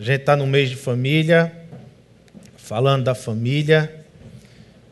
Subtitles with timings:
[0.00, 1.52] A gente está no mês de família,
[2.56, 4.02] falando da família,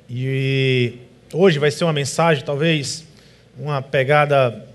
[0.07, 0.99] e
[1.33, 3.07] hoje vai ser uma mensagem, talvez
[3.58, 4.67] uma pegada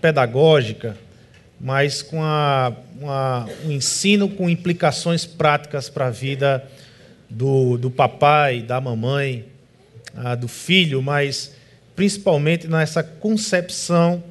[0.00, 0.96] pedagógica,
[1.60, 6.64] mas com a, uma, um ensino com implicações práticas para a vida
[7.28, 9.46] do, do papai, da mamãe,
[10.14, 11.56] ah, do filho, mas
[11.96, 14.22] principalmente nessa concepção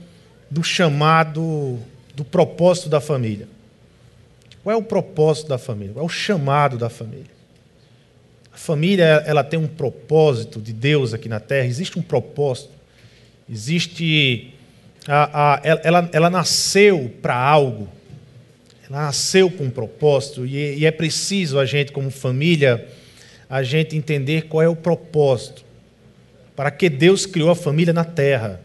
[0.50, 1.78] do chamado,
[2.16, 3.54] do propósito da família.
[4.66, 5.94] Qual é o propósito da família?
[5.94, 7.30] Qual é o chamado da família?
[8.52, 11.68] A família ela tem um propósito de Deus aqui na Terra.
[11.68, 12.72] Existe um propósito.
[13.48, 14.56] Existe
[15.08, 17.88] a, a, ela, ela nasceu para algo.
[18.90, 22.88] Ela nasceu com um propósito e, e é preciso a gente como família
[23.48, 25.64] a gente entender qual é o propósito.
[26.56, 28.60] Para que Deus criou a família na Terra?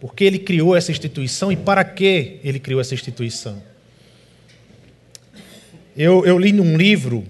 [0.00, 3.67] Por que Ele criou essa instituição e para que Ele criou essa instituição?
[5.98, 7.24] Eu, eu li num livro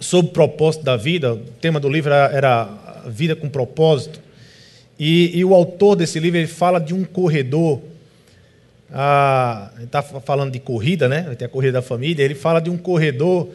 [0.00, 2.68] sobre o propósito da vida, o tema do livro era,
[3.06, 4.20] Vida com Propósito,
[4.98, 7.80] e, e, o autor desse livro ele fala de um corredor,
[9.76, 11.32] ele está falando de corrida, né?
[11.36, 13.48] Tem a corrida da família, ele fala de um corredor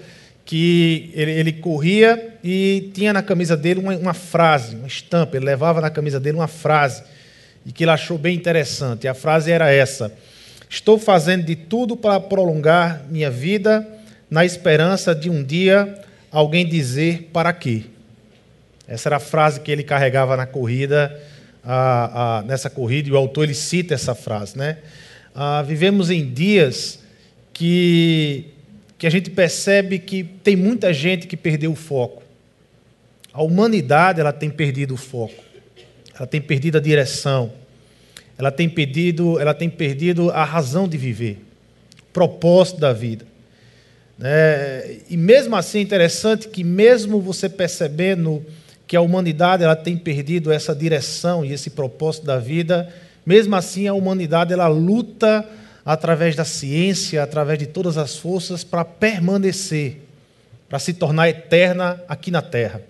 [0.46, 5.44] que ele, ele corria e tinha na camisa dele uma, uma frase, uma estampa, ele
[5.44, 7.04] levava na camisa dele uma frase,
[7.66, 9.04] e que ele achou bem interessante.
[9.04, 10.14] E a frase era essa:
[10.70, 13.86] Estou fazendo de tudo para prolongar minha vida
[14.34, 15.96] na esperança de um dia
[16.32, 17.84] alguém dizer para quê.
[18.88, 21.22] Essa era a frase que ele carregava na corrida,
[22.48, 24.58] nessa corrida, e o autor ele cita essa frase.
[24.58, 24.80] Né?
[25.36, 26.98] Ah, vivemos em dias
[27.54, 28.46] que,
[28.98, 32.24] que a gente percebe que tem muita gente que perdeu o foco.
[33.32, 35.44] A humanidade ela tem perdido o foco,
[36.16, 37.54] ela tem perdido a direção,
[38.36, 41.40] ela tem perdido, ela tem perdido a razão de viver,
[42.02, 43.32] o propósito da vida.
[44.26, 48.42] É, e mesmo assim é interessante que mesmo você percebendo
[48.88, 52.88] que a humanidade ela tem perdido essa direção e esse propósito da vida,
[53.26, 55.46] mesmo assim a humanidade ela luta
[55.86, 60.02] através da ciência, através de todas as forças para permanecer,
[60.70, 62.82] para se tornar eterna aqui na Terra.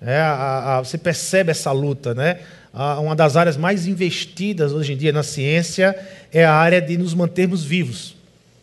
[0.00, 2.38] É, a, a, você percebe essa luta, né?
[2.72, 5.98] A, uma das áreas mais investidas hoje em dia na ciência
[6.32, 8.14] é a área de nos mantermos vivos,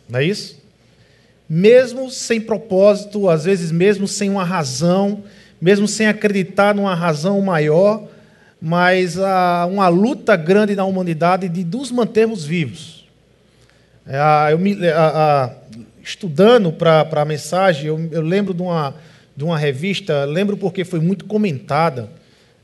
[0.08, 0.61] não é isso?
[1.54, 5.22] Mesmo sem propósito, às vezes mesmo sem uma razão,
[5.60, 8.08] mesmo sem acreditar numa razão maior,
[8.58, 13.06] mas há uma luta grande na humanidade de nos mantermos vivos.
[14.06, 14.18] É,
[14.50, 14.78] eu me,
[16.02, 18.94] estudando para a mensagem, eu, eu, lembro de uma,
[19.36, 22.08] de uma revista, lembro porque foi muito comentada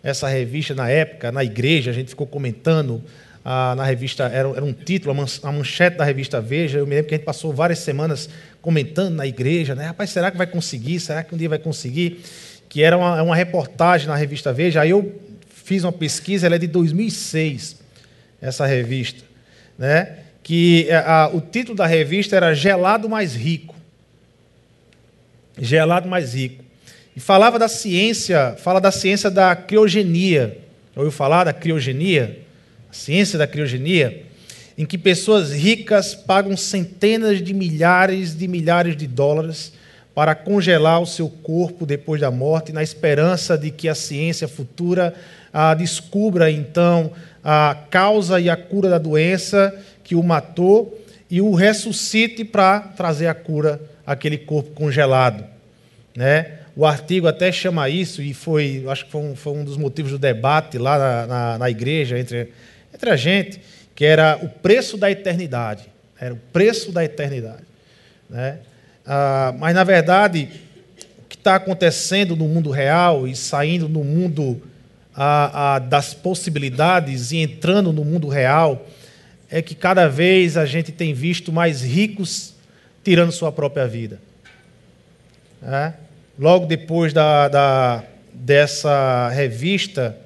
[0.02, 3.02] essa revista na época, na igreja, a gente ficou comentando
[3.50, 6.80] ah, na revista, era, era um título, a manchete da revista Veja.
[6.80, 8.28] Eu me lembro que a gente passou várias semanas
[8.60, 9.86] comentando na igreja, né?
[9.86, 11.00] Rapaz, será que vai conseguir?
[11.00, 12.20] Será que um dia vai conseguir?
[12.68, 14.82] Que era uma, uma reportagem na revista Veja.
[14.82, 17.78] Aí eu fiz uma pesquisa, ela é de 2006,
[18.38, 19.24] essa revista,
[19.78, 20.18] né?
[20.42, 23.74] Que a, o título da revista era Gelado Mais Rico.
[25.58, 26.62] Gelado Mais Rico.
[27.16, 30.58] E falava da ciência, fala da ciência da criogenia.
[30.94, 32.46] Ouviu falar da criogenia?
[32.90, 34.24] A ciência da criogenia
[34.76, 39.72] em que pessoas ricas pagam centenas de milhares de milhares de dólares
[40.14, 45.14] para congelar o seu corpo depois da morte, na esperança de que a ciência futura
[45.52, 47.12] ah, descubra então
[47.42, 50.98] a causa e a cura da doença que o matou
[51.30, 55.44] e o ressuscite para trazer a cura àquele corpo congelado.
[56.16, 56.58] Né?
[56.74, 60.12] O artigo até chama isso, e foi, acho que foi um, foi um dos motivos
[60.12, 62.52] do debate lá na, na, na igreja entre,
[62.98, 63.60] entre a gente
[63.94, 65.84] que era o preço da eternidade.
[66.20, 67.62] Era o preço da eternidade.
[68.28, 68.58] Né?
[69.06, 70.48] Ah, mas, na verdade,
[71.20, 74.60] o que está acontecendo no mundo real e saindo no mundo
[75.14, 78.86] ah, ah, das possibilidades e entrando no mundo real
[79.50, 82.54] é que cada vez a gente tem visto mais ricos
[83.04, 84.20] tirando sua própria vida.
[85.62, 85.92] É?
[86.38, 90.16] Logo depois da, da, dessa revista,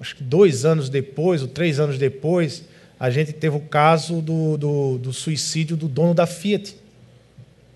[0.00, 2.64] acho que dois anos depois, ou três anos depois,
[2.98, 6.76] a gente teve o caso do, do, do, suicídio do dono da Fiat,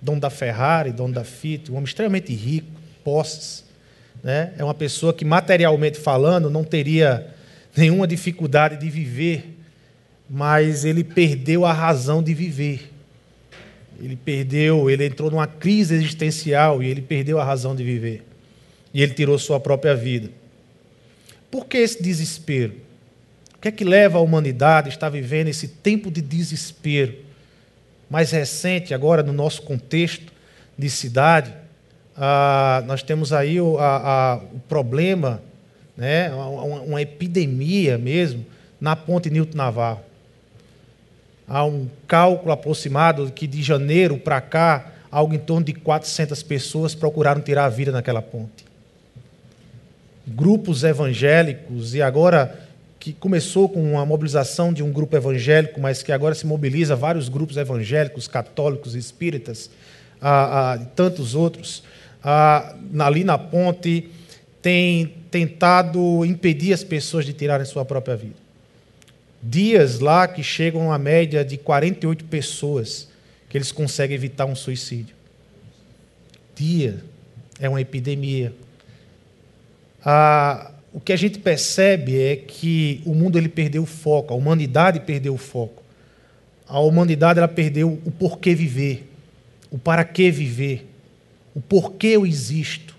[0.00, 2.66] dono da Ferrari, dono da Fiat, um homem extremamente rico,
[3.04, 3.64] posses.
[4.22, 4.52] Né?
[4.58, 7.28] É uma pessoa que, materialmente falando, não teria
[7.76, 9.56] nenhuma dificuldade de viver,
[10.28, 12.90] mas ele perdeu a razão de viver.
[14.00, 18.24] Ele perdeu, ele entrou numa crise existencial e ele perdeu a razão de viver.
[18.92, 20.30] E ele tirou sua própria vida.
[21.52, 22.74] Por que esse desespero?
[23.60, 27.14] que é que leva a humanidade a estar vivendo esse tempo de desespero?
[28.12, 30.30] mais recente, agora no nosso contexto
[30.76, 31.50] de cidade,
[32.14, 35.40] ah, nós temos aí o, a, a, o problema,
[35.96, 38.44] né, uma, uma, epidemia mesmo,
[38.78, 40.02] na ponte Nilton Navarro.
[41.48, 46.94] Há um cálculo aproximado que de janeiro para cá, algo em torno de 400 pessoas
[46.94, 48.71] procuraram tirar a vida naquela ponte.
[50.26, 56.12] Grupos evangélicos, e agora que começou com a mobilização de um grupo evangélico, mas que
[56.12, 59.68] agora se mobiliza vários grupos evangélicos, católicos, espíritas,
[60.20, 61.82] ah, ah, e tantos outros,
[62.22, 64.08] ah, ali na ponte,
[64.62, 68.36] tem tentado impedir as pessoas de tirarem sua própria vida.
[69.42, 73.08] Dias lá que chegam a média de 48 pessoas
[73.48, 75.16] que eles conseguem evitar um suicídio.
[76.54, 77.02] Dia
[77.58, 78.54] é uma epidemia.
[80.04, 84.36] Ah, o que a gente percebe é que o mundo ele perdeu o foco, a
[84.36, 85.82] humanidade perdeu o foco.
[86.66, 89.10] A humanidade ela perdeu o porquê viver,
[89.70, 90.92] o para que viver
[91.54, 92.96] o porquê eu existo,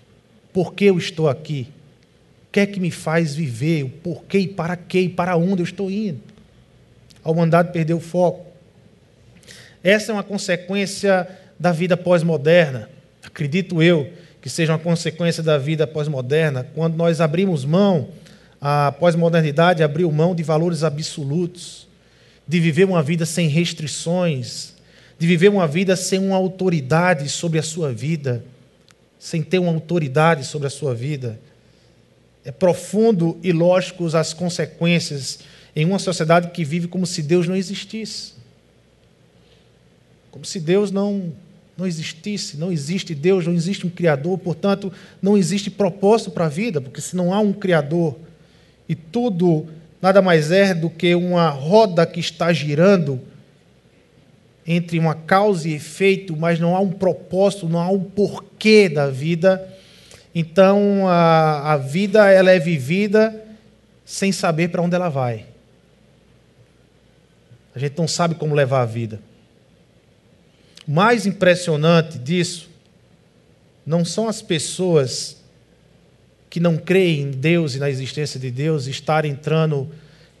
[0.52, 1.68] porquê eu estou aqui,
[2.48, 5.62] o que é que me faz viver, o porquê e para quê e para onde
[5.62, 6.20] eu estou indo.
[7.22, 8.46] A humanidade perdeu o foco.
[9.82, 11.28] Essa é uma consequência
[11.58, 12.88] da vida pós-moderna.
[13.24, 14.12] Acredito eu
[14.44, 18.10] que seja uma consequência da vida pós-moderna, quando nós abrimos mão,
[18.60, 21.88] a pós-modernidade abriu mão de valores absolutos,
[22.46, 24.74] de viver uma vida sem restrições,
[25.18, 28.44] de viver uma vida sem uma autoridade sobre a sua vida,
[29.18, 31.40] sem ter uma autoridade sobre a sua vida.
[32.44, 35.38] É profundo e lógico as consequências
[35.74, 38.34] em uma sociedade que vive como se Deus não existisse.
[40.30, 41.32] Como se Deus não,
[41.76, 46.48] não existisse, não existe Deus, não existe um Criador, portanto, não existe propósito para a
[46.48, 48.16] vida, porque se não há um Criador
[48.88, 49.66] e tudo
[50.00, 53.20] nada mais é do que uma roda que está girando,
[54.66, 59.08] entre uma causa e efeito, mas não há um propósito, não há um porquê da
[59.08, 59.66] vida.
[60.34, 63.44] Então a, a vida ela é vivida
[64.04, 65.46] sem saber para onde ela vai.
[67.74, 69.20] A gente não sabe como levar a vida.
[70.86, 72.68] O mais impressionante disso
[73.86, 75.42] não são as pessoas
[76.50, 79.90] que não creem em Deus e na existência de Deus estarem entrando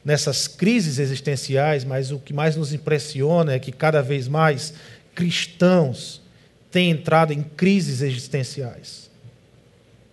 [0.04, 4.74] nessas crises existenciais, mas o que mais nos impressiona é que cada vez mais
[5.14, 6.20] cristãos
[6.70, 9.10] têm entrado em crises existenciais.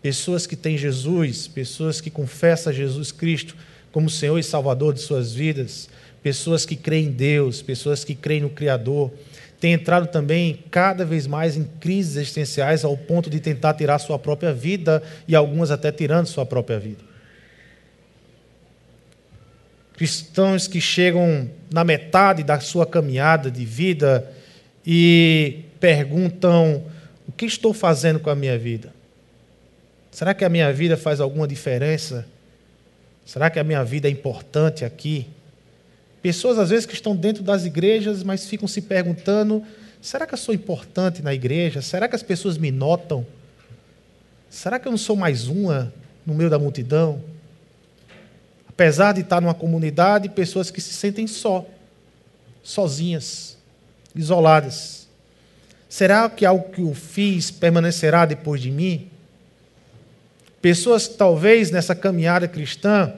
[0.01, 3.55] Pessoas que têm Jesus, pessoas que confessam Jesus Cristo
[3.91, 5.89] como Senhor e Salvador de suas vidas,
[6.23, 9.11] pessoas que creem em Deus, pessoas que creem no Criador,
[9.61, 14.19] têm entrado também cada vez mais em crises existenciais ao ponto de tentar tirar sua
[14.19, 17.11] própria vida e algumas até tirando sua própria vida
[20.01, 24.27] cristãos que chegam na metade da sua caminhada de vida
[24.83, 26.83] e perguntam:
[27.27, 28.91] o que estou fazendo com a minha vida?
[30.09, 32.25] Será que a minha vida faz alguma diferença?
[33.23, 35.27] Será que a minha vida é importante aqui?
[36.21, 39.63] Pessoas, às vezes, que estão dentro das igrejas, mas ficam se perguntando:
[40.01, 41.81] será que eu sou importante na igreja?
[41.81, 43.25] Será que as pessoas me notam?
[44.49, 45.93] Será que eu não sou mais uma
[46.25, 47.21] no meio da multidão?
[48.67, 51.65] Apesar de estar numa comunidade, pessoas que se sentem só,
[52.63, 53.57] sozinhas,
[54.15, 55.07] isoladas.
[55.89, 59.09] Será que algo que eu fiz permanecerá depois de mim?
[60.61, 63.13] Pessoas que talvez nessa caminhada cristã,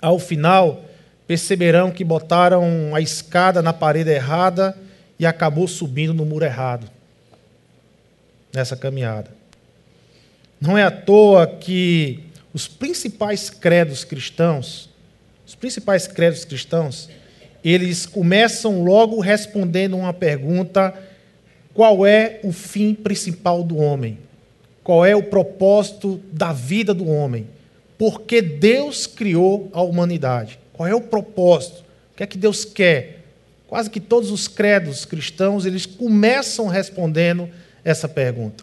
[0.00, 0.84] ao final,
[1.28, 4.74] perceberão que botaram a escada na parede errada
[5.18, 6.90] e acabou subindo no muro errado.
[8.52, 9.30] Nessa caminhada.
[10.58, 14.88] Não é à toa que os principais credos cristãos,
[15.46, 17.10] os principais credos cristãos,
[17.62, 20.94] eles começam logo respondendo uma pergunta:
[21.74, 24.18] qual é o fim principal do homem?
[24.82, 27.46] Qual é o propósito da vida do homem?
[27.98, 30.58] Por que Deus criou a humanidade?
[30.78, 31.80] Qual é o propósito?
[32.12, 33.24] O que é que Deus quer?
[33.66, 37.50] Quase que todos os credos cristãos, eles começam respondendo
[37.84, 38.62] essa pergunta.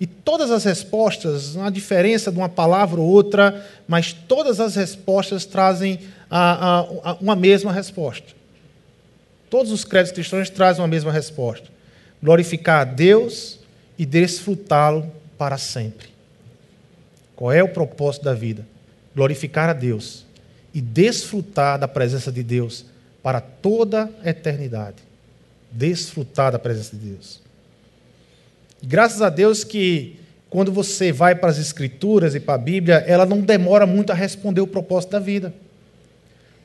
[0.00, 4.76] E todas as respostas, não há diferença de uma palavra ou outra, mas todas as
[4.76, 5.98] respostas trazem
[6.30, 8.28] a, a, a uma mesma resposta.
[9.50, 11.66] Todos os créditos cristãos trazem uma mesma resposta:
[12.22, 13.58] glorificar a Deus
[13.98, 16.06] e desfrutá-lo para sempre.
[17.34, 18.64] Qual é o propósito da vida?
[19.12, 20.24] Glorificar a Deus
[20.74, 22.84] e desfrutar da presença de Deus
[23.22, 24.96] para toda a eternidade.
[25.70, 27.40] Desfrutar da presença de Deus.
[28.82, 30.16] Graças a Deus que
[30.50, 34.14] quando você vai para as Escrituras e para a Bíblia, ela não demora muito a
[34.14, 35.54] responder o propósito da vida.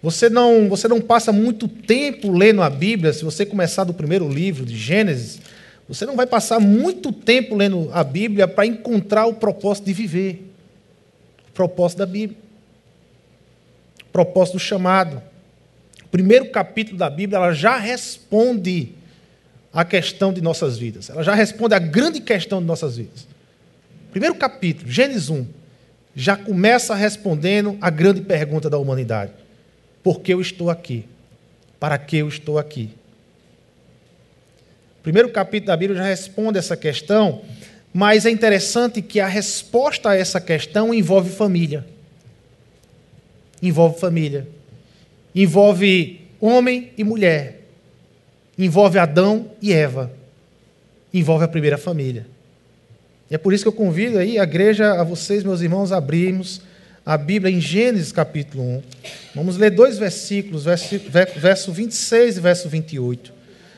[0.01, 4.27] Você não, você não passa muito tempo lendo a Bíblia, se você começar do primeiro
[4.27, 5.39] livro de Gênesis,
[5.87, 10.51] você não vai passar muito tempo lendo a Bíblia para encontrar o propósito de viver.
[11.49, 12.37] O propósito da Bíblia.
[14.17, 15.21] Propósito do chamado.
[16.03, 18.93] O primeiro capítulo da Bíblia ela já responde
[19.71, 21.11] a questão de nossas vidas.
[21.11, 23.27] Ela já responde a grande questão de nossas vidas.
[24.09, 25.45] Primeiro capítulo, Gênesis 1,
[26.15, 29.33] já começa respondendo a grande pergunta da humanidade:
[30.01, 31.05] Por que eu estou aqui?
[31.79, 32.89] Para que eu estou aqui?
[35.03, 37.43] Primeiro capítulo da Bíblia já responde essa questão,
[37.93, 41.85] mas é interessante que a resposta a essa questão envolve família.
[43.61, 44.47] Envolve família.
[45.33, 47.57] Envolve homem e mulher
[48.57, 50.11] envolve Adão e Eva,
[51.13, 52.25] envolve a primeira família.
[53.29, 56.61] E é por isso que eu convido aí a igreja, a vocês, meus irmãos, abrirmos
[57.05, 58.83] a Bíblia em Gênesis capítulo 1.
[59.35, 63.33] Vamos ler dois versículos, verso 26 e verso 28.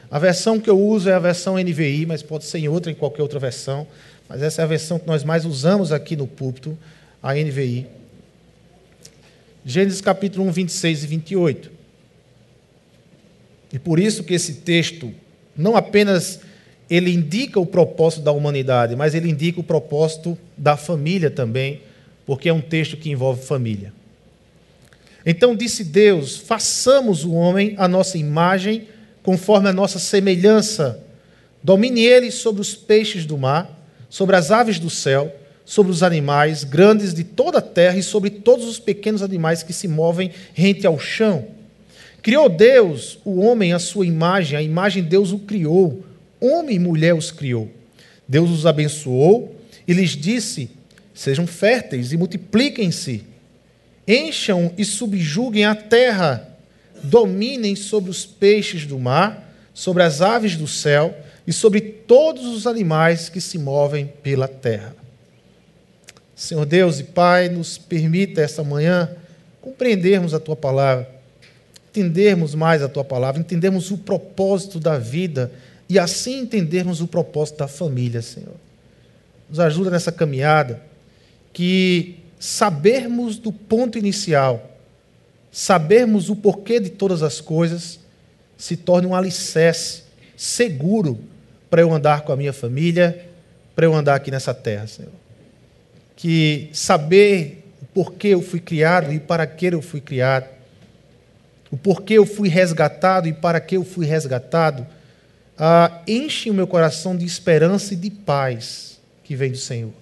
[0.10, 2.96] A versão que eu uso é a versão NVI, mas pode ser em outra, em
[2.96, 3.86] qualquer outra versão.
[4.28, 6.78] Mas essa é a versão que nós mais usamos aqui no púlpito,
[7.22, 7.86] a NVI.
[9.66, 11.72] Gênesis capítulo 1, 26 e 28.
[13.74, 15.14] E por isso que esse texto
[15.56, 16.40] não apenas
[16.90, 21.82] ele indica o propósito da humanidade, mas ele indica o propósito da família também,
[22.26, 23.94] porque é um texto que envolve família.
[25.26, 28.88] Então disse Deus: façamos o homem a nossa imagem,
[29.22, 31.04] conforme a nossa semelhança.
[31.62, 33.78] Domine ele sobre os peixes do mar,
[34.10, 35.36] sobre as aves do céu,
[35.70, 39.72] sobre os animais grandes de toda a terra e sobre todos os pequenos animais que
[39.72, 41.46] se movem rente ao chão.
[42.24, 46.04] Criou Deus o homem à sua imagem, a imagem de Deus o criou.
[46.42, 47.70] Homem e mulher os criou.
[48.28, 49.56] Deus os abençoou
[49.88, 50.72] e lhes disse:
[51.14, 53.24] Sejam férteis e multipliquem-se.
[54.08, 56.50] Encham e subjuguem a terra.
[57.04, 62.66] Dominem sobre os peixes do mar, sobre as aves do céu e sobre todos os
[62.66, 64.99] animais que se movem pela terra.
[66.40, 69.10] Senhor Deus e Pai, nos permita esta manhã
[69.62, 71.20] compreendermos a tua palavra
[71.90, 75.52] entendermos mais a tua palavra, entendermos o propósito da vida
[75.88, 78.56] e assim entendermos o propósito da família, Senhor.
[79.50, 80.82] Nos ajuda nessa caminhada,
[81.52, 84.78] que sabermos do ponto inicial,
[85.52, 88.00] sabermos o porquê de todas as coisas,
[88.56, 90.04] se torne um alicerce
[90.38, 91.20] seguro
[91.70, 93.26] para eu andar com a minha família,
[93.76, 95.12] para eu andar aqui nessa terra, Senhor.
[96.20, 100.46] Que saber o porquê eu fui criado e para que eu fui criado,
[101.72, 104.86] o porquê eu fui resgatado e para que eu fui resgatado,
[105.58, 109.94] ah, enche o meu coração de esperança e de paz que vem do Senhor.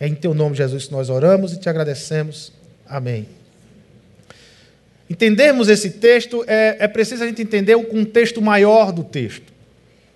[0.00, 2.52] É em teu nome, Jesus, que nós oramos e te agradecemos.
[2.88, 3.28] Amém.
[5.10, 9.52] Entendermos esse texto, é, é preciso a gente entender o contexto maior do texto.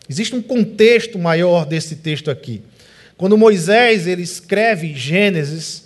[0.09, 2.63] Existe um contexto maior desse texto aqui.
[3.17, 5.85] Quando Moisés ele escreve Gênesis,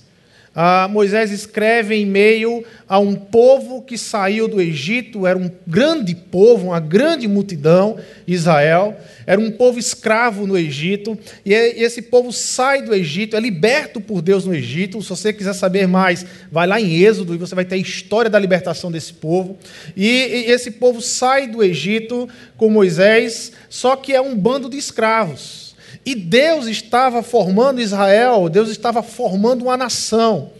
[0.60, 6.16] ah, Moisés escreve em meio a um povo que saiu do Egito, era um grande
[6.16, 11.16] povo, uma grande multidão, Israel, era um povo escravo no Egito,
[11.46, 15.00] e esse povo sai do Egito, é liberto por Deus no Egito.
[15.00, 18.28] Se você quiser saber mais, vai lá em Êxodo e você vai ter a história
[18.28, 19.56] da libertação desse povo.
[19.96, 25.67] E esse povo sai do Egito com Moisés, só que é um bando de escravos.
[26.08, 30.50] E Deus estava formando Israel, Deus estava formando uma nação.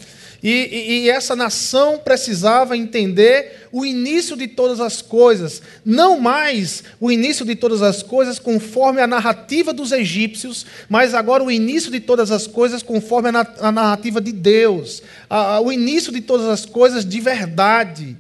[0.43, 6.85] E, e, e, essa nação precisava entender o início de todas as coisas, não mais
[7.00, 11.90] o início de todas as coisas conforme a narrativa dos egípcios, mas agora o início
[11.90, 16.21] de todas as coisas conforme a, na, a narrativa de Deus, a, o início de
[16.21, 18.19] todas as coisas de verdade.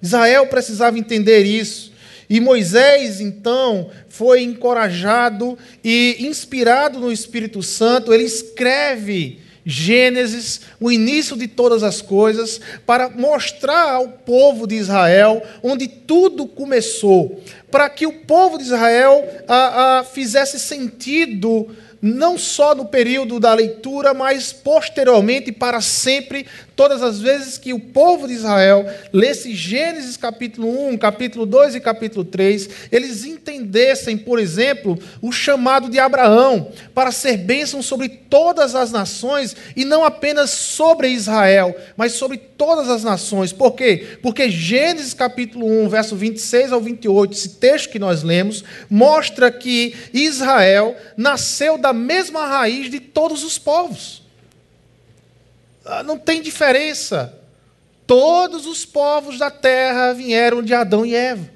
[0.00, 1.91] Israel precisava entender isso.
[2.32, 11.36] E Moisés, então, foi encorajado e inspirado no Espírito Santo, ele escreve Gênesis, o início
[11.36, 17.38] de todas as coisas, para mostrar ao povo de Israel onde tudo começou,
[17.70, 21.68] para que o povo de Israel a, a, fizesse sentido
[22.00, 27.80] não só no período da leitura, mas posteriormente para sempre, todas as vezes que o
[27.80, 34.38] povo de Israel lesse Gênesis capítulo 1, capítulo 2 e capítulo 3, eles entendessem, por
[34.38, 40.50] exemplo, o chamado de Abraão para ser bênção sobre todas as nações e não apenas
[40.50, 43.52] sobre Israel, mas sobre todas as nações.
[43.52, 44.18] Por quê?
[44.22, 49.94] Porque Gênesis capítulo 1, verso 26 ao 28, esse texto que nós lemos, mostra que
[50.12, 54.21] Israel nasceu da mesma raiz de todos os povos.
[55.84, 57.38] Ah, não tem diferença.
[58.06, 61.50] Todos os povos da terra vieram de Adão e Eva.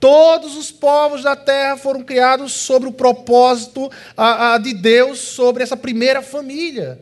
[0.00, 5.76] Todos os povos da terra foram criados sobre o propósito a, de Deus sobre essa
[5.76, 6.98] primeira família.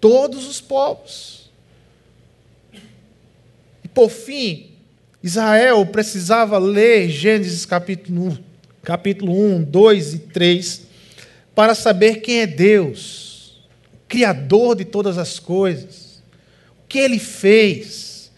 [0.00, 1.48] Todos os povos.
[3.84, 4.72] E por fim,
[5.22, 8.38] Israel precisava ler Gênesis capítulo 1,
[8.82, 10.82] capítulo 1, 2 e 3
[11.54, 13.33] para saber quem é Deus,
[14.14, 16.22] Criador de todas as coisas,
[16.78, 18.30] o que ele fez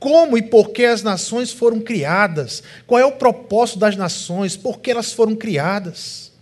[0.00, 4.80] como e por que as nações foram criadas, qual é o propósito das nações, por
[4.80, 6.32] que elas foram criadas.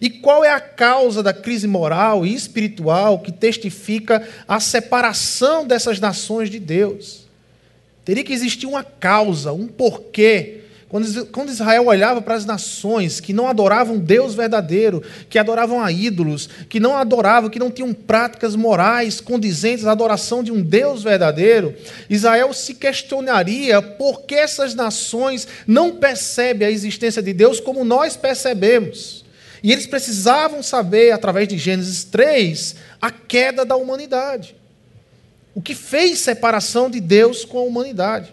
[0.00, 5.98] E qual é a causa da crise moral e espiritual que testifica a separação dessas
[5.98, 7.26] nações de Deus?
[8.04, 10.60] Teria que existir uma causa, um porquê
[11.32, 16.48] quando Israel olhava para as nações que não adoravam Deus verdadeiro, que adoravam a ídolos,
[16.68, 21.74] que não adoravam, que não tinham práticas morais condizentes à adoração de um Deus verdadeiro,
[22.08, 28.16] Israel se questionaria por que essas nações não percebem a existência de Deus como nós
[28.16, 29.24] percebemos.
[29.64, 34.54] E eles precisavam saber, através de Gênesis 3, a queda da humanidade.
[35.54, 38.32] O que fez separação de Deus com a humanidade.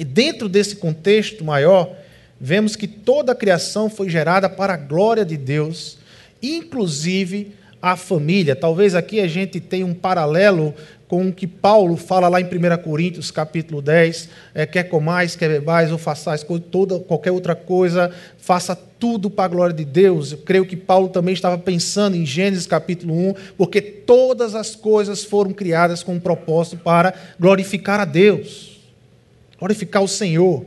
[0.00, 1.94] E dentro desse contexto maior,
[2.40, 5.98] vemos que toda a criação foi gerada para a glória de Deus,
[6.42, 7.52] inclusive
[7.82, 8.56] a família.
[8.56, 10.74] Talvez aqui a gente tenha um paralelo
[11.06, 15.50] com o que Paulo fala lá em 1 Coríntios, capítulo 10, é, quer comais, quer
[15.50, 20.32] bebais ou façais toda, qualquer outra coisa, faça tudo para a glória de Deus.
[20.32, 25.22] Eu creio que Paulo também estava pensando em Gênesis capítulo 1, porque todas as coisas
[25.22, 28.79] foram criadas com um propósito para glorificar a Deus
[29.60, 30.64] glorificar o Senhor.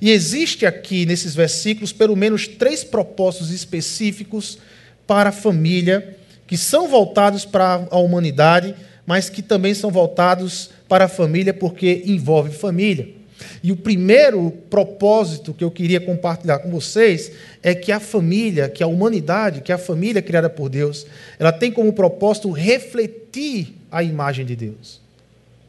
[0.00, 4.58] E existe aqui nesses versículos pelo menos três propósitos específicos
[5.06, 8.74] para a família, que são voltados para a humanidade,
[9.06, 13.08] mas que também são voltados para a família porque envolve família.
[13.62, 18.82] E o primeiro propósito que eu queria compartilhar com vocês é que a família, que
[18.82, 21.06] a humanidade, que a família criada por Deus,
[21.38, 25.00] ela tem como propósito refletir a imagem de Deus.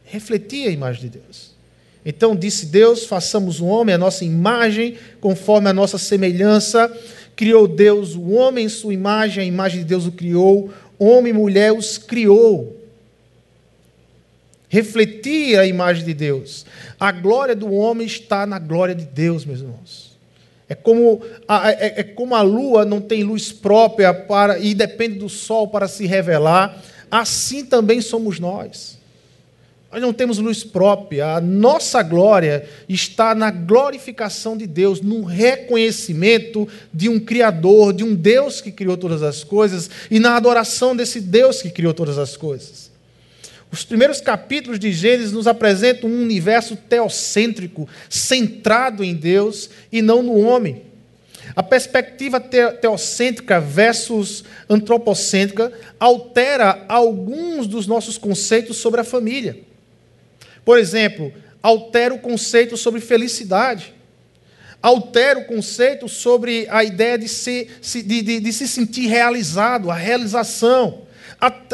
[0.04, 1.53] Refletir a imagem de Deus.
[2.04, 6.92] Então disse Deus: façamos o homem a nossa imagem, conforme a nossa semelhança.
[7.34, 11.36] Criou Deus o homem em sua imagem, a imagem de Deus o criou, homem e
[11.36, 12.80] mulher os criou.
[14.68, 16.66] Refletir a imagem de Deus.
[16.98, 20.14] A glória do homem está na glória de Deus, meus irmãos.
[20.68, 25.18] É como a, é, é como a lua não tem luz própria para e depende
[25.18, 28.93] do sol para se revelar, assim também somos nós.
[29.94, 31.36] Nós não temos luz própria.
[31.36, 38.12] A nossa glória está na glorificação de Deus, no reconhecimento de um Criador, de um
[38.12, 42.36] Deus que criou todas as coisas e na adoração desse Deus que criou todas as
[42.36, 42.90] coisas.
[43.70, 50.24] Os primeiros capítulos de Gênesis nos apresentam um universo teocêntrico, centrado em Deus e não
[50.24, 50.82] no homem.
[51.54, 59.56] A perspectiva teocêntrica versus antropocêntrica altera alguns dos nossos conceitos sobre a família.
[60.64, 63.94] Por exemplo, altera o conceito sobre felicidade.
[64.82, 69.94] Altera o conceito sobre a ideia de se, de, de, de se sentir realizado, a
[69.94, 71.02] realização.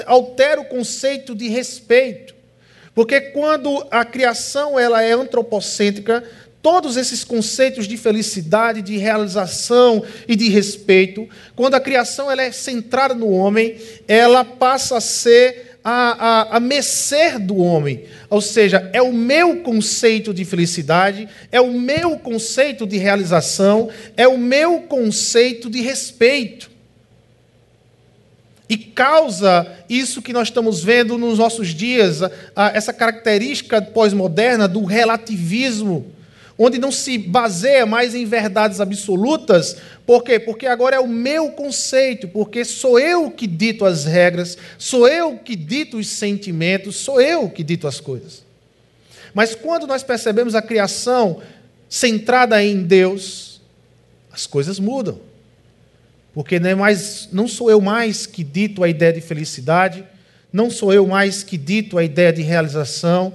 [0.07, 2.35] Altera o conceito de respeito.
[2.95, 6.25] Porque quando a criação ela é antropocêntrica,
[6.63, 12.53] todos esses conceitos de felicidade, de realização e de respeito, quando a criação ela é
[12.53, 13.77] centrada no homem,
[14.07, 18.05] ela passa a ser a, a, a mercê do homem.
[18.29, 24.29] Ou seja, é o meu conceito de felicidade, é o meu conceito de realização, é
[24.29, 26.71] o meu conceito de respeito.
[28.69, 32.21] E causa isso que nós estamos vendo nos nossos dias,
[32.73, 36.13] essa característica pós-moderna do relativismo
[36.63, 39.79] onde não se baseia mais em verdades absolutas.
[40.05, 40.39] Por quê?
[40.39, 45.39] Porque agora é o meu conceito, porque sou eu que dito as regras, sou eu
[45.39, 48.45] que dito os sentimentos, sou eu que dito as coisas.
[49.33, 51.41] Mas quando nós percebemos a criação
[51.89, 53.63] centrada em Deus,
[54.31, 55.19] as coisas mudam.
[56.35, 60.05] Porque não, é mais, não sou eu mais que dito a ideia de felicidade,
[60.53, 63.33] não sou eu mais que dito a ideia de realização,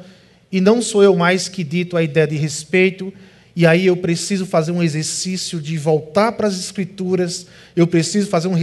[0.55, 3.11] e não sou eu mais que dito a ideia de respeito,
[3.53, 8.47] e aí eu preciso fazer um exercício de voltar para as Escrituras, eu preciso fazer
[8.47, 8.55] um,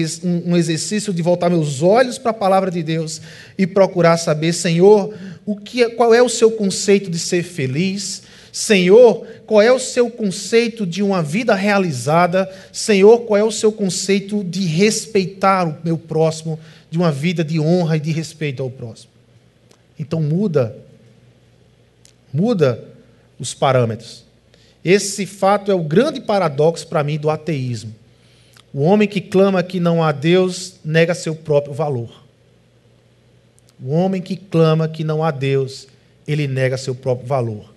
[0.47, 3.21] um exercício de voltar meus olhos para a palavra de Deus
[3.59, 8.23] e procurar saber, Senhor, o que, é, qual é o seu conceito de ser feliz?
[8.51, 12.51] Senhor, qual é o seu conceito de uma vida realizada?
[12.73, 16.59] Senhor, qual é o seu conceito de respeitar o meu próximo,
[16.91, 19.13] de uma vida de honra e de respeito ao próximo?
[19.99, 20.75] Então muda.
[22.33, 22.83] Muda
[23.39, 24.25] os parâmetros.
[24.85, 27.95] Esse fato é o grande paradoxo para mim do ateísmo.
[28.73, 32.23] O homem que clama que não há Deus nega seu próprio valor.
[33.83, 35.89] O homem que clama que não há Deus,
[36.27, 37.73] ele nega seu próprio valor.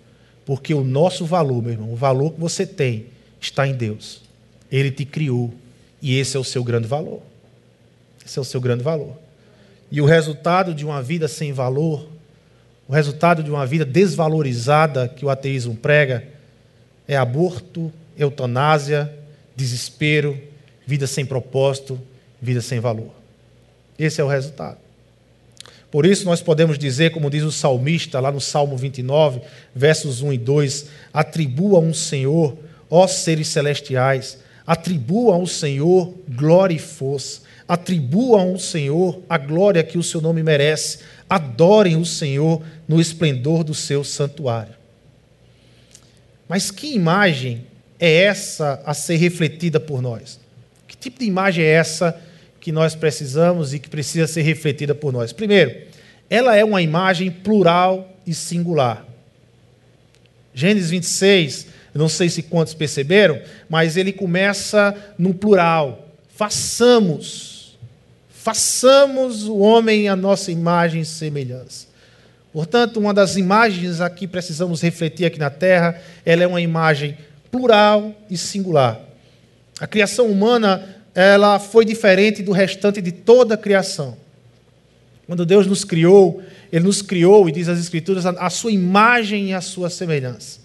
[0.45, 3.07] Porque o nosso valor, meu irmão, o valor que você tem,
[3.41, 4.21] está em Deus.
[4.71, 5.53] Ele te criou.
[6.01, 7.21] E esse é o seu grande valor.
[8.25, 9.17] Esse é o seu grande valor.
[9.91, 12.07] E o resultado de uma vida sem valor,
[12.87, 16.23] o resultado de uma vida desvalorizada que o ateísmo prega,
[17.07, 19.11] é aborto, eutanásia,
[19.55, 20.39] desespero,
[20.85, 21.99] vida sem propósito,
[22.41, 23.11] vida sem valor.
[23.97, 24.77] Esse é o resultado.
[25.89, 29.41] Por isso, nós podemos dizer, como diz o salmista lá no Salmo 29,
[29.73, 32.57] versos 1 e 2: Atribua um Senhor,
[32.89, 39.97] ó seres celestiais, atribua ao Senhor glória e força, atribua ao Senhor a glória que
[39.97, 40.99] o seu nome merece,
[41.29, 44.73] adorem o Senhor no esplendor do seu santuário.
[46.47, 47.65] Mas que imagem
[47.99, 50.39] é essa a ser refletida por nós?
[50.87, 52.19] Que tipo de imagem é essa
[52.59, 55.31] que nós precisamos e que precisa ser refletida por nós?
[55.31, 55.75] Primeiro,
[56.29, 59.05] ela é uma imagem plural e singular.
[60.53, 66.09] Gênesis 26, eu não sei se quantos perceberam, mas ele começa no plural.
[66.27, 67.77] Façamos,
[68.29, 71.87] façamos o homem a nossa imagem e semelhança.
[72.51, 77.17] Portanto, uma das imagens aqui precisamos refletir aqui na Terra, ela é uma imagem
[77.49, 78.99] plural e singular.
[79.79, 84.17] A criação humana, ela foi diferente do restante de toda a criação.
[85.25, 89.53] Quando Deus nos criou, ele nos criou e diz as escrituras a sua imagem e
[89.53, 90.64] a sua semelhança.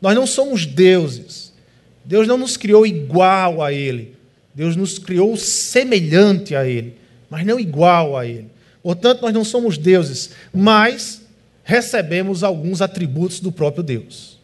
[0.00, 1.52] Nós não somos deuses.
[2.04, 4.16] Deus não nos criou igual a ele.
[4.54, 6.96] Deus nos criou semelhante a ele,
[7.30, 8.48] mas não igual a ele.
[8.82, 11.22] Portanto, nós não somos deuses, mas
[11.62, 14.38] recebemos alguns atributos do próprio Deus.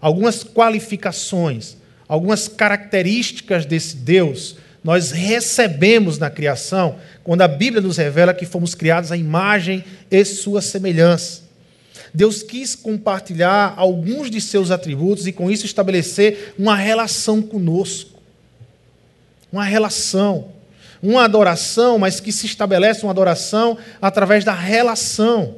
[0.00, 8.32] Algumas qualificações, algumas características desse Deus nós recebemos na criação, quando a Bíblia nos revela
[8.32, 11.42] que fomos criados à imagem e sua semelhança.
[12.18, 18.18] Deus quis compartilhar alguns de seus atributos e com isso estabelecer uma relação conosco.
[19.52, 20.52] Uma relação
[21.00, 25.54] uma adoração, mas que se estabelece uma adoração através da relação.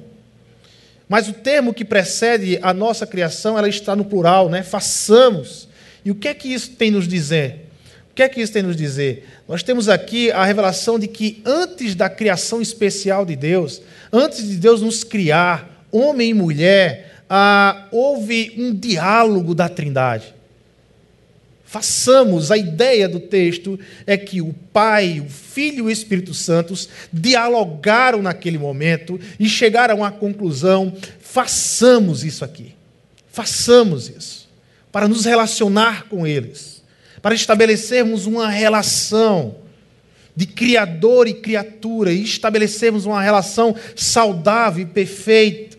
[1.08, 4.62] Mas o termo que precede a nossa criação, ela está no plural, né?
[4.62, 5.66] Façamos.
[6.04, 7.70] E o que é que isso tem nos dizer?
[8.10, 9.26] O que é que isso tem nos dizer?
[9.48, 13.80] Nós temos aqui a revelação de que antes da criação especial de Deus,
[14.12, 20.40] antes de Deus nos criar, homem e mulher, ah, houve um diálogo da Trindade
[21.70, 22.50] façamos.
[22.50, 26.74] A ideia do texto é que o Pai, o Filho e o Espírito Santo
[27.12, 32.74] dialogaram naquele momento e chegaram à conclusão: façamos isso aqui.
[33.30, 34.48] Façamos isso.
[34.90, 36.82] Para nos relacionar com eles.
[37.22, 39.54] Para estabelecermos uma relação
[40.34, 45.69] de criador e criatura e estabelecermos uma relação saudável e perfeita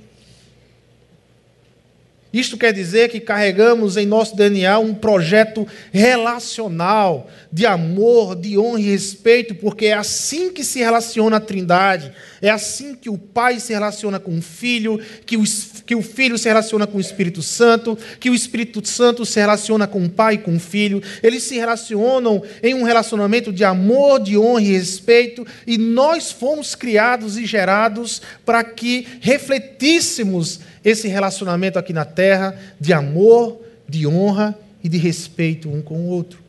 [2.34, 8.80] isto quer dizer que carregamos em nosso DNA um projeto relacional, de amor, de honra
[8.80, 13.60] e respeito, porque é assim que se relaciona a Trindade, é assim que o Pai
[13.60, 15.44] se relaciona com o Filho, que o,
[15.86, 19.86] que o Filho se relaciona com o Espírito Santo, que o Espírito Santo se relaciona
[19.86, 21.04] com o Pai e com o Filho.
[21.22, 26.76] Eles se relacionam em um relacionamento de amor, de honra e respeito, e nós fomos
[26.76, 34.58] criados e gerados para que refletíssemos esse relacionamento aqui na terra de amor, de honra
[34.84, 36.39] e de respeito um com o outro.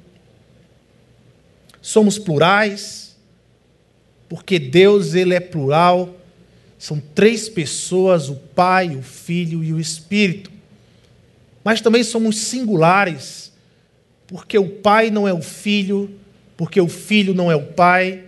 [1.81, 3.16] Somos plurais,
[4.29, 6.16] porque Deus ele é plural.
[6.79, 10.51] São três pessoas, o Pai, o Filho e o Espírito.
[11.64, 13.53] Mas também somos singulares,
[14.27, 16.11] porque o Pai não é o Filho,
[16.57, 18.25] porque o Filho não é o Pai,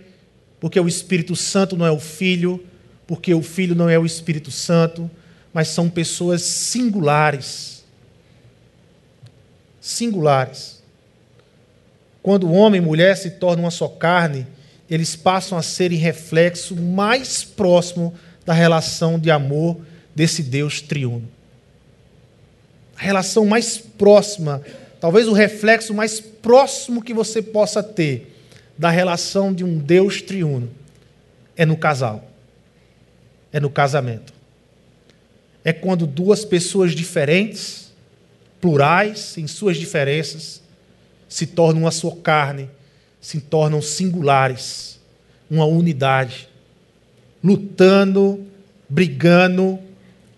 [0.59, 2.63] porque o Espírito Santo não é o Filho,
[3.07, 5.09] porque o Filho não é o Espírito Santo,
[5.55, 7.85] mas são pessoas singulares.
[9.79, 10.83] Singulares.
[12.21, 14.45] Quando homem e mulher se tornam uma só carne,
[14.89, 18.13] eles passam a serem reflexo mais próximo
[18.45, 19.77] da relação de amor
[20.13, 21.25] desse Deus triuno.
[22.97, 24.61] A relação mais próxima,
[24.99, 28.35] talvez o reflexo mais próximo que você possa ter
[28.77, 30.69] da relação de um Deus triuno
[31.55, 32.29] é no casal,
[33.53, 34.34] é no casamento
[35.65, 37.91] é quando duas pessoas diferentes,
[38.61, 40.61] plurais em suas diferenças,
[41.27, 42.69] se tornam uma só carne,
[43.19, 44.99] se tornam singulares,
[45.49, 46.47] uma unidade,
[47.43, 48.45] lutando
[48.87, 49.79] brigando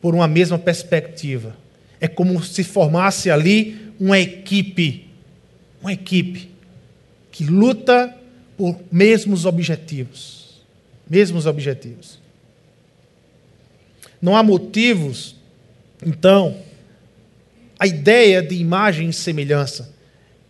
[0.02, 1.56] por uma mesma perspectiva.
[2.00, 5.08] É como se formasse ali uma equipe,
[5.82, 6.50] uma equipe
[7.32, 8.16] que luta
[8.58, 10.62] por mesmos objetivos,
[11.10, 12.20] mesmos objetivos.
[14.22, 15.36] Não há motivos,
[16.06, 16.58] então,
[17.80, 19.94] a ideia de imagem e semelhança,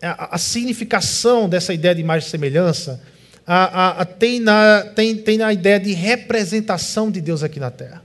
[0.02, 3.02] a, a significação dessa ideia de imagem e semelhança,
[3.46, 8.04] a, a, tem, na, tem, tem na ideia de representação de Deus aqui na terra.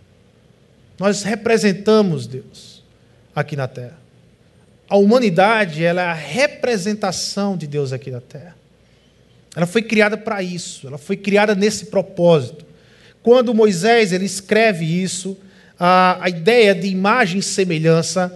[0.98, 2.82] Nós representamos Deus
[3.34, 3.98] aqui na terra.
[4.88, 8.54] A humanidade ela é a representação de Deus aqui na terra.
[9.56, 12.64] Ela foi criada para isso, ela foi criada nesse propósito.
[13.22, 15.36] Quando Moisés ele escreve isso,
[15.84, 18.32] a, a ideia de imagem e semelhança,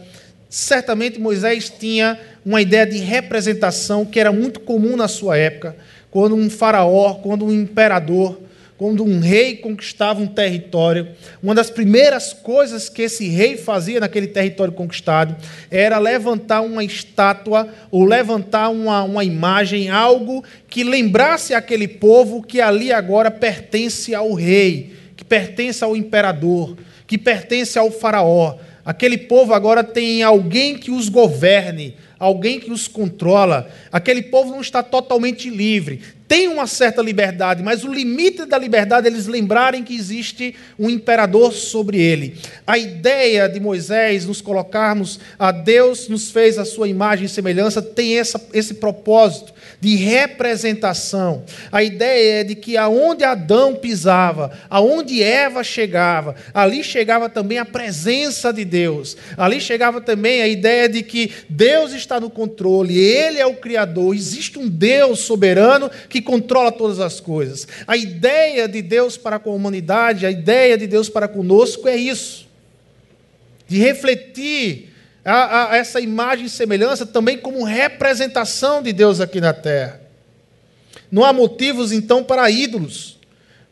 [0.51, 5.77] certamente Moisés tinha uma ideia de representação que era muito comum na sua época,
[6.11, 8.41] quando um faraó, quando um imperador
[8.77, 11.09] quando um rei conquistava um território,
[11.43, 15.35] uma das primeiras coisas que esse rei fazia naquele território conquistado
[15.71, 22.61] era levantar uma estátua ou levantar uma, uma imagem, algo que lembrasse aquele povo que
[22.61, 28.57] ali agora pertence ao rei, que pertence ao imperador, que pertence ao faraó.
[28.85, 33.71] Aquele povo agora tem alguém que os governe, alguém que os controla.
[33.93, 39.07] Aquele povo não está totalmente livre tem uma certa liberdade, mas o limite da liberdade
[39.07, 42.37] é eles lembrarem que existe um imperador sobre ele.
[42.67, 47.81] A ideia de Moisés nos colocarmos a Deus nos fez a sua imagem e semelhança
[47.81, 51.45] tem essa, esse propósito de representação.
[51.71, 57.65] A ideia é de que aonde Adão pisava, aonde Eva chegava, ali chegava também a
[57.65, 59.17] presença de Deus.
[59.37, 64.15] Ali chegava também a ideia de que Deus está no controle, ele é o criador,
[64.15, 67.67] existe um Deus soberano que controla todas as coisas.
[67.87, 71.97] A ideia de Deus para com a humanidade, a ideia de Deus para conosco é
[71.97, 72.47] isso.
[73.67, 74.93] De refletir
[75.25, 80.01] a, a essa imagem e semelhança também como representação de Deus aqui na terra.
[81.11, 83.19] Não há motivos, então, para ídolos,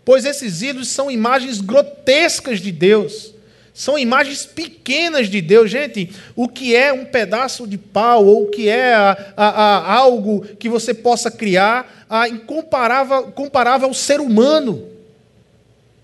[0.05, 3.34] pois esses ídolos são imagens grotescas de Deus.
[3.75, 5.69] São imagens pequenas de Deus.
[5.69, 9.93] Gente, o que é um pedaço de pau, ou o que é a, a, a,
[9.95, 14.89] algo que você possa criar, a, incomparável, comparável ao ser humano.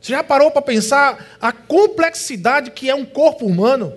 [0.03, 3.95] Você já parou para pensar a complexidade que é um corpo humano?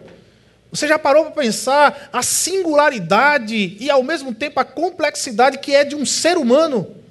[0.71, 5.83] Você já parou para pensar a singularidade e, ao mesmo tempo, a complexidade que é
[5.83, 7.02] de um ser humano?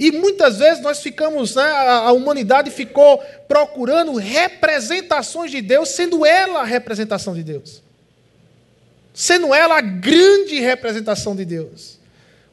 [0.00, 6.60] E muitas vezes nós ficamos, né, a humanidade ficou procurando representações de Deus, sendo ela
[6.60, 7.82] a representação de Deus.
[9.12, 11.99] Sendo ela a grande representação de Deus.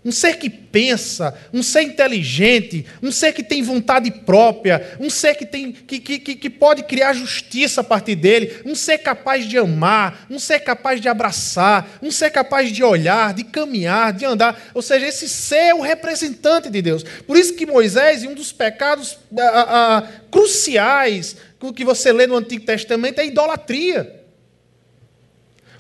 [0.08, 5.36] Um ser que pensa, um ser inteligente, um ser que tem vontade própria, um ser
[5.36, 9.58] que, tem, que, que, que pode criar justiça a partir dele, um ser capaz de
[9.58, 14.72] amar, um ser capaz de abraçar, um ser capaz de olhar, de caminhar, de andar.
[14.74, 17.04] Ou seja, esse ser é o representante de Deus.
[17.04, 21.36] Por isso que Moisés, um dos pecados a, a, cruciais
[21.76, 24.24] que você lê no Antigo Testamento, é idolatria.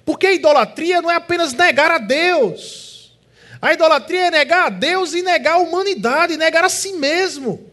[0.04, 2.87] Porque a idolatria não é apenas negar a Deus.
[3.62, 7.66] A idolatria é negar a Deus e negar a humanidade, negar a si mesmo.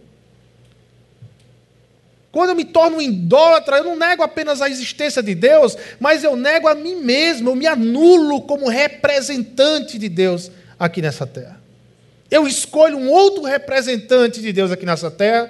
[2.32, 6.24] Quando eu me torno um idólatra, eu não nego apenas a existência de Deus, mas
[6.24, 11.60] eu nego a mim mesmo, eu me anulo como representante de Deus aqui nessa terra.
[12.30, 15.48] Eu escolho um outro representante de Deus aqui nessa terra,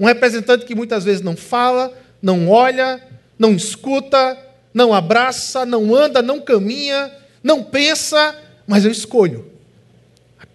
[0.00, 3.00] um representante que muitas vezes não fala, não olha,
[3.38, 4.36] não escuta,
[4.72, 7.12] não abraça, não anda, não caminha,
[7.44, 8.34] não pensa,
[8.66, 9.53] mas eu escolho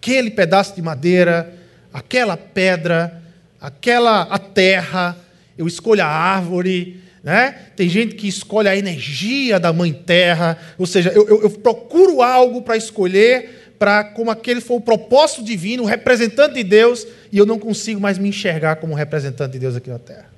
[0.00, 1.52] aquele pedaço de madeira,
[1.92, 3.22] aquela pedra,
[3.60, 5.14] aquela a terra,
[5.58, 7.54] eu escolho a árvore, né?
[7.76, 12.22] Tem gente que escolhe a energia da mãe terra, ou seja, eu, eu, eu procuro
[12.22, 17.36] algo para escolher, para como aquele for o propósito divino, o representante de Deus, e
[17.36, 20.30] eu não consigo mais me enxergar como representante de Deus aqui na terra.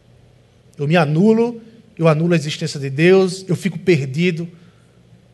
[0.76, 1.62] Eu me anulo,
[1.96, 4.48] eu anulo a existência de Deus, eu fico perdido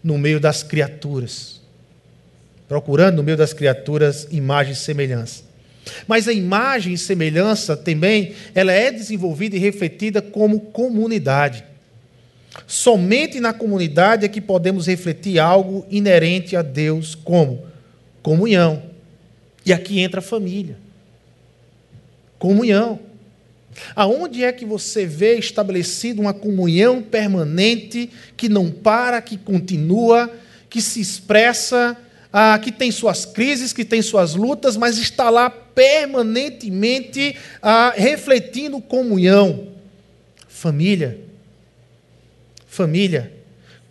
[0.05, 1.59] no meio das criaturas
[2.69, 5.43] procurando no meio das criaturas imagem e semelhança.
[6.07, 11.65] Mas a imagem e semelhança também, ela é desenvolvida e refletida como comunidade.
[12.67, 17.65] Somente na comunidade é que podemos refletir algo inerente a Deus como
[18.23, 18.83] comunhão.
[19.65, 20.77] E aqui entra a família.
[22.39, 23.01] Comunhão.
[23.95, 30.31] Aonde é que você vê estabelecido uma comunhão permanente que não para, que continua,
[30.69, 31.97] que se expressa
[32.33, 38.81] ah, que tem suas crises, que tem suas lutas, mas está lá permanentemente ah, refletindo
[38.81, 39.69] comunhão,
[40.59, 41.21] Família.
[42.67, 43.33] Família.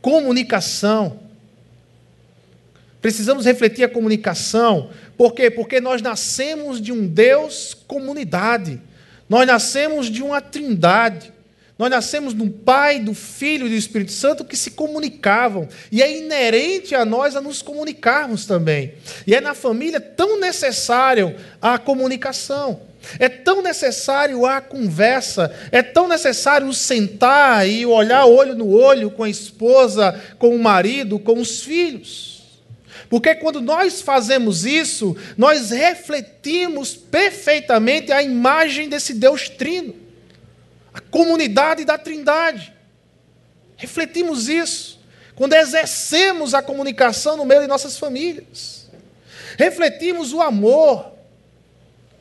[0.01, 1.19] Comunicação.
[3.01, 4.89] Precisamos refletir a comunicação.
[5.15, 5.49] Por quê?
[5.49, 8.81] Porque nós nascemos de um Deus comunidade.
[9.29, 11.31] Nós nascemos de uma trindade.
[11.77, 15.67] Nós nascemos do Pai, do Filho e do Espírito Santo que se comunicavam.
[15.91, 18.93] E é inerente a nós a nos comunicarmos também.
[19.27, 22.81] E é na família tão necessário a comunicação.
[23.19, 29.23] É tão necessário a conversa, é tão necessário sentar e olhar olho no olho com
[29.23, 32.43] a esposa, com o marido, com os filhos.
[33.09, 39.95] Porque quando nós fazemos isso, nós refletimos perfeitamente a imagem desse Deus trino,
[41.09, 42.73] comunidade da Trindade.
[43.75, 44.99] Refletimos isso
[45.35, 48.89] quando exercemos a comunicação no meio de nossas famílias.
[49.57, 51.11] Refletimos o amor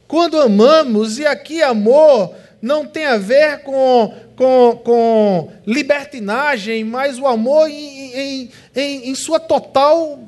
[0.06, 7.26] quando amamos, e aqui amor não tem a ver com, com, com libertinagem, mas o
[7.26, 10.20] amor em, em, em, em sua total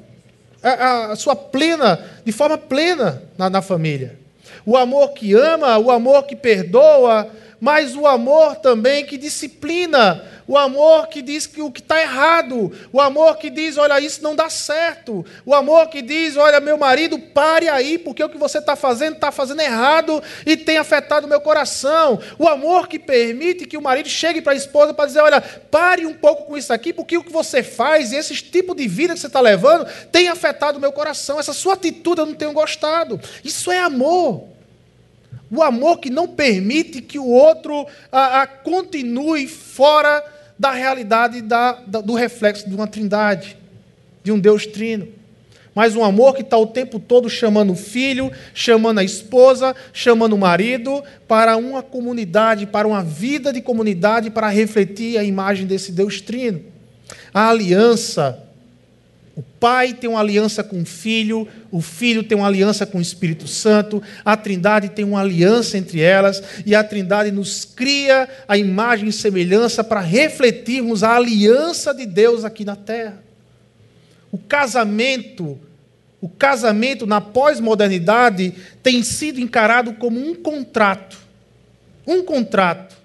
[0.63, 4.19] a, a, sua plena, de forma plena na, na família.
[4.67, 10.57] O amor que ama, o amor que perdoa, mas o amor também que disciplina, o
[10.57, 14.35] amor que diz que o que está errado, o amor que diz, olha, isso não
[14.35, 18.59] dá certo, o amor que diz, olha, meu marido, pare aí, porque o que você
[18.59, 22.21] está fazendo está fazendo errado e tem afetado o meu coração.
[22.39, 26.07] O amor que permite que o marido chegue para a esposa para dizer, olha, pare
[26.07, 29.21] um pouco com isso aqui, porque o que você faz, esse tipo de vida que
[29.21, 31.39] você está levando, tem afetado o meu coração.
[31.39, 33.21] Essa sua atitude eu não tenho gostado.
[33.45, 34.58] Isso é amor.
[35.51, 40.23] O amor que não permite que o outro a, a, continue fora
[40.59, 43.57] da realidade da, da, do reflexo de uma trindade,
[44.23, 45.09] de um Deus trino.
[45.75, 50.33] Mas um amor que está o tempo todo chamando o filho, chamando a esposa, chamando
[50.33, 55.93] o marido para uma comunidade, para uma vida de comunidade, para refletir a imagem desse
[55.93, 56.61] Deus trino.
[57.33, 58.48] A aliança
[59.39, 63.01] o Pai tem uma aliança com o Filho, o Filho tem uma aliança com o
[63.01, 68.59] Espírito Santo, a Trindade tem uma aliança entre elas, e a Trindade nos cria a
[68.59, 73.23] imagem e semelhança para refletirmos a aliança de Deus aqui na terra.
[74.33, 75.57] O casamento,
[76.21, 81.17] o casamento na pós-modernidade tem sido encarado como um contrato.
[82.05, 82.98] Um contrato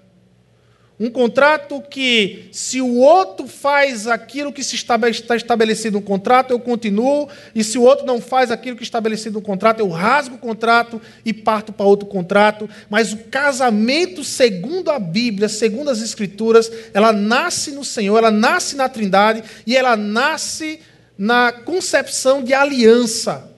[0.98, 7.28] um contrato que, se o outro faz aquilo que está estabelecido no contrato, eu continuo,
[7.52, 10.38] e se o outro não faz aquilo que está estabelecido no contrato, eu rasgo o
[10.38, 12.70] contrato e parto para outro contrato.
[12.88, 18.76] Mas o casamento, segundo a Bíblia, segundo as Escrituras, ela nasce no Senhor, ela nasce
[18.76, 20.78] na Trindade e ela nasce
[21.18, 23.50] na concepção de aliança.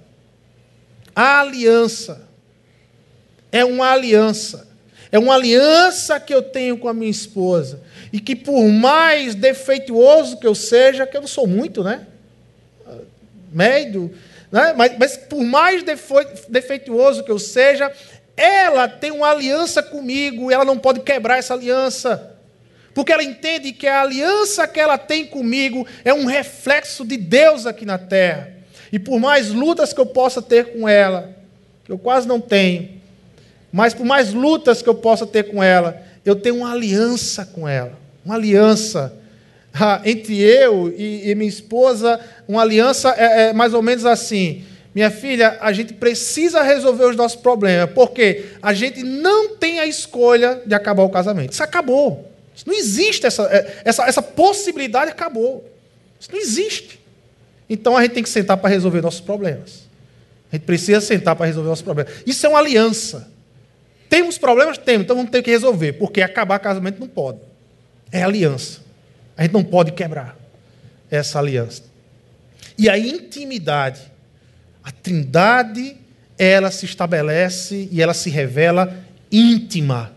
[1.15, 2.27] A aliança
[3.53, 4.66] é uma aliança.
[5.11, 7.81] É uma aliança que eu tenho com a minha esposa.
[8.13, 12.07] E que por mais defeituoso que eu seja, que eu não sou muito, né?
[13.53, 14.13] Médio,
[14.51, 14.75] né?
[14.77, 15.83] Mas, mas por mais
[16.49, 17.93] defeituoso que eu seja,
[18.37, 22.35] ela tem uma aliança comigo e ela não pode quebrar essa aliança.
[22.95, 27.67] Porque ela entende que a aliança que ela tem comigo é um reflexo de Deus
[27.67, 28.51] aqui na terra.
[28.91, 31.35] E por mais lutas que eu possa ter com ela,
[31.85, 32.96] que eu quase não tenho,
[33.73, 37.69] mas por mais lutas que eu possa ter com ela, eu tenho uma aliança com
[37.69, 37.93] ela.
[38.25, 39.13] Uma aliança.
[39.73, 44.65] Ah, entre eu e, e, minha esposa, uma aliança é, é mais ou menos assim.
[44.95, 49.87] Minha filha, a gente precisa resolver os nossos problemas, porque a gente não tem a
[49.87, 51.53] escolha de acabar o casamento.
[51.53, 52.33] Isso acabou.
[52.55, 55.71] Isso não existe, essa, é, essa, essa possibilidade acabou.
[56.19, 56.99] Isso não existe.
[57.69, 59.83] Então a gente tem que sentar para resolver nossos problemas.
[60.51, 62.13] A gente precisa sentar para resolver nossos problemas.
[62.25, 63.29] Isso é uma aliança.
[64.09, 64.79] Temos problemas?
[64.79, 67.39] Temos, então vamos ter que resolver, porque acabar casamento não pode.
[68.11, 68.81] É aliança.
[69.37, 70.37] A gente não pode quebrar
[71.11, 71.83] essa aliança.
[72.79, 74.01] E a intimidade,
[74.83, 75.97] a trindade,
[76.39, 78.95] ela se estabelece e ela se revela
[79.31, 80.16] íntima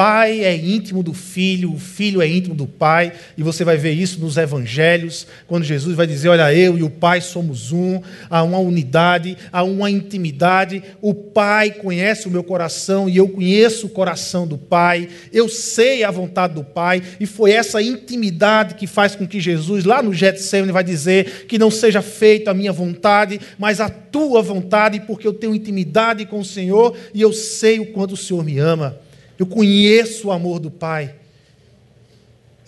[0.00, 3.92] pai é íntimo do filho, o filho é íntimo do pai, e você vai ver
[3.92, 8.00] isso nos evangelhos, quando Jesus vai dizer: Olha, eu e o pai somos um,
[8.30, 10.82] há uma unidade, há uma intimidade.
[11.02, 16.02] O pai conhece o meu coração e eu conheço o coração do pai, eu sei
[16.02, 20.14] a vontade do pai, e foi essa intimidade que faz com que Jesus, lá no
[20.14, 25.26] Getsemane, vai dizer: Que não seja feita a minha vontade, mas a tua vontade, porque
[25.26, 28.98] eu tenho intimidade com o Senhor e eu sei o quanto o Senhor me ama.
[29.40, 31.14] Eu conheço o amor do Pai.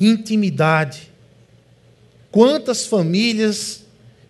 [0.00, 1.12] Intimidade.
[2.30, 3.84] Quantas famílias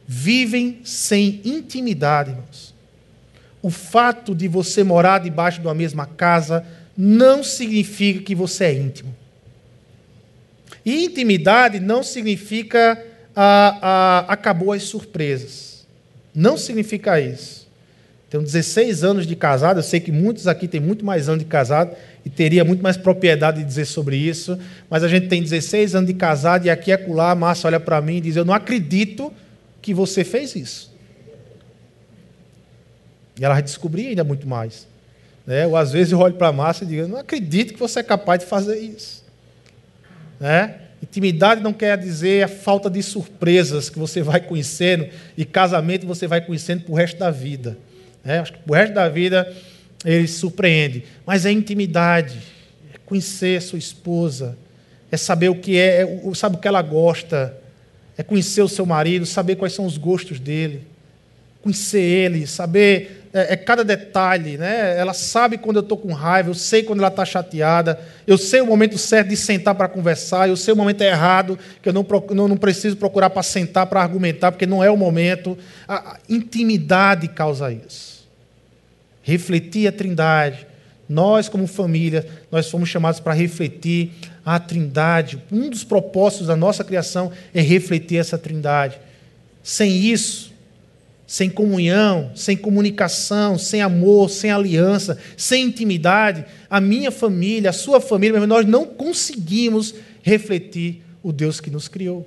[0.04, 2.74] vivem sem intimidade, irmãos?
[3.62, 6.66] O fato de você morar debaixo de uma mesma casa
[6.96, 9.14] não significa que você é íntimo.
[10.84, 13.00] E intimidade não significa
[13.36, 15.86] ah, ah, acabou as surpresas.
[16.34, 17.62] Não significa isso.
[18.28, 21.48] Tenho 16 anos de casado, eu sei que muitos aqui têm muito mais anos de
[21.48, 21.94] casado
[22.24, 24.58] e teria muito mais propriedade de dizer sobre isso,
[24.88, 27.80] mas a gente tem 16 anos de casado e aqui e acolá a Márcia olha
[27.80, 29.32] para mim e diz: Eu não acredito
[29.80, 30.92] que você fez isso.
[33.38, 34.86] E ela vai descobrir ainda muito mais.
[35.46, 35.66] Né?
[35.66, 38.00] Ou às vezes eu olho para a Márcia e digo: Eu não acredito que você
[38.00, 39.24] é capaz de fazer isso.
[40.38, 40.76] Né?
[41.02, 46.28] Intimidade não quer dizer a falta de surpresas que você vai conhecendo, e casamento você
[46.28, 47.76] vai conhecendo para o resto da vida.
[48.24, 48.38] Né?
[48.38, 49.52] Acho que para o resto da vida
[50.04, 51.04] ele surpreende.
[51.26, 52.38] Mas é intimidade,
[52.94, 54.56] é conhecer sua esposa,
[55.10, 57.56] é saber o que é, é sabe o que ela gosta,
[58.16, 60.86] é conhecer o seu marido, saber quais são os gostos dele,
[61.62, 64.96] conhecer ele, saber é, é cada detalhe, né?
[64.98, 68.60] Ela sabe quando eu estou com raiva, eu sei quando ela está chateada, eu sei
[68.60, 72.06] o momento certo de sentar para conversar, eu sei o momento errado, que eu não,
[72.30, 75.56] não, não preciso procurar para sentar para argumentar, porque não é o momento.
[75.88, 78.11] A, a intimidade causa isso.
[79.22, 80.66] Refletir a trindade.
[81.08, 84.12] Nós, como família, nós fomos chamados para refletir
[84.44, 85.42] a trindade.
[85.50, 88.98] Um dos propósitos da nossa criação é refletir essa trindade.
[89.62, 90.52] Sem isso,
[91.26, 98.00] sem comunhão, sem comunicação, sem amor, sem aliança, sem intimidade, a minha família, a sua
[98.00, 102.26] família, nós não conseguimos refletir o Deus que nos criou.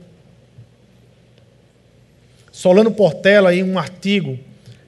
[2.51, 4.39] Solano Portela, em um artigo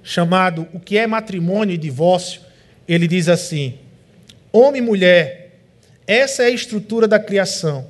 [0.07, 2.39] chamado O que é matrimônio e divórcio,
[2.87, 3.73] ele diz assim:
[4.53, 5.59] Homem e mulher,
[6.07, 7.85] essa é a estrutura da criação.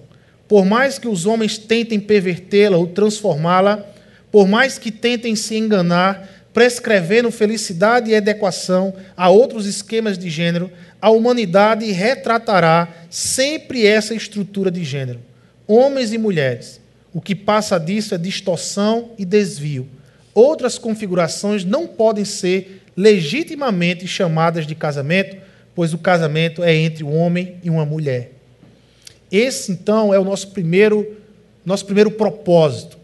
[0.47, 3.85] Por mais que os homens tentem pervertê-la ou transformá-la,
[4.31, 10.71] por mais que tentem se enganar, prescrevendo felicidade e adequação a outros esquemas de gênero,
[10.99, 15.19] a humanidade retratará sempre essa estrutura de gênero.
[15.67, 16.81] Homens e mulheres.
[17.13, 19.87] O que passa disso é distorção e desvio.
[20.37, 25.35] Outras configurações não podem ser legitimamente chamadas de casamento,
[25.73, 28.33] pois o casamento é entre um homem e uma mulher.
[29.31, 31.17] Esse, então, é o nosso primeiro,
[31.65, 32.97] nosso primeiro propósito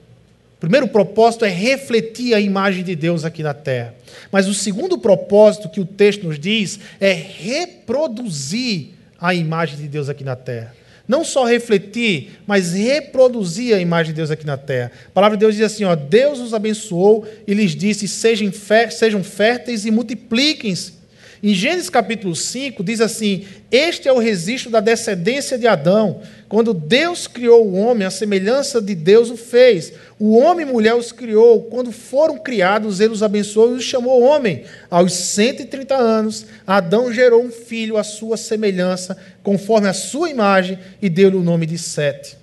[0.59, 3.93] primeiro propósito é refletir a imagem de Deus aqui na terra.
[4.31, 10.07] Mas o segundo propósito que o texto nos diz é reproduzir a imagem de Deus
[10.07, 10.73] aqui na terra.
[11.07, 14.91] Não só refletir, mas reproduzir a imagem de Deus aqui na terra.
[15.07, 19.85] A palavra de Deus diz assim: ó, Deus os abençoou e lhes disse: sejam, férteis
[19.85, 21.02] e multipliquem-se
[21.43, 26.21] em Gênesis capítulo 5, diz assim: Este é o registro da descendência de Adão.
[26.47, 29.91] Quando Deus criou o homem, a semelhança de Deus o fez.
[30.17, 31.63] O homem e mulher os criou.
[31.63, 34.63] Quando foram criados, ele os abençoou e os chamou homem.
[34.89, 41.09] Aos 130 anos, Adão gerou um filho à sua semelhança, conforme a sua imagem, e
[41.09, 42.37] deu-lhe o nome de Sete.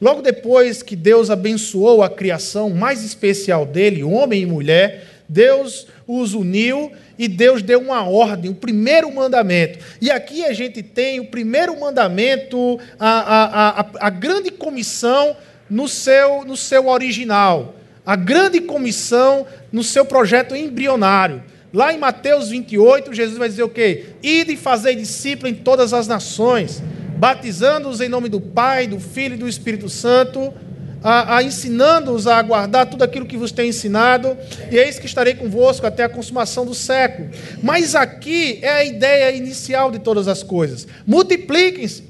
[0.00, 6.32] Logo depois que Deus abençoou a criação mais especial dele, homem e mulher, Deus os
[6.32, 9.78] uniu e Deus deu uma ordem, o primeiro mandamento.
[10.00, 15.36] E aqui a gente tem o primeiro mandamento, a, a, a, a grande comissão
[15.68, 17.74] no seu, no seu original,
[18.06, 21.42] a grande comissão no seu projeto embrionário.
[21.74, 24.06] Lá em Mateus 28, Jesus vai dizer o quê?
[24.22, 26.82] Ide e fazei discípulo em todas as nações,
[27.18, 30.54] batizando-os em nome do Pai, do Filho e do Espírito Santo
[31.02, 34.36] a, a ensinando-os a guardar tudo aquilo que vos tem ensinado,
[34.70, 37.30] e eis que estarei convosco até a consumação do século.
[37.62, 42.04] Mas aqui é a ideia inicial de todas as coisas: multipliquem-se,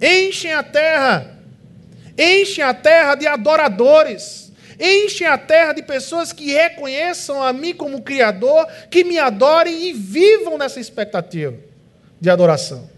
[0.00, 1.38] enchem a terra,
[2.18, 4.44] enchem a terra de adoradores.
[4.76, 9.92] Enchem a terra de pessoas que reconheçam a mim como Criador, que me adorem e
[9.92, 11.54] vivam nessa expectativa
[12.20, 12.93] de adoração.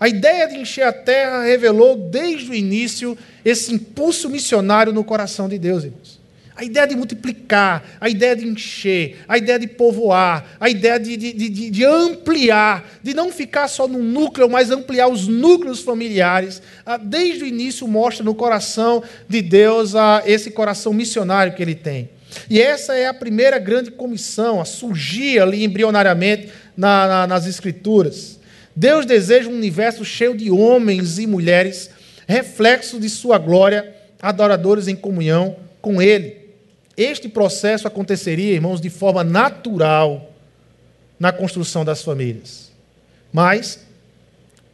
[0.00, 5.46] A ideia de encher a terra revelou desde o início esse impulso missionário no coração
[5.46, 6.18] de Deus, irmãos.
[6.56, 11.16] A ideia de multiplicar, a ideia de encher, a ideia de povoar, a ideia de,
[11.16, 16.62] de, de, de ampliar, de não ficar só num núcleo, mas ampliar os núcleos familiares,
[16.84, 21.74] ah, desde o início mostra no coração de Deus ah, esse coração missionário que ele
[21.74, 22.08] tem.
[22.48, 28.39] E essa é a primeira grande comissão a surgir ali embrionariamente na, na, nas Escrituras.
[28.74, 31.90] Deus deseja um universo cheio de homens e mulheres,
[32.26, 36.36] reflexo de sua glória, adoradores em comunhão com Ele.
[36.96, 40.32] Este processo aconteceria, irmãos, de forma natural
[41.18, 42.70] na construção das famílias.
[43.32, 43.86] Mas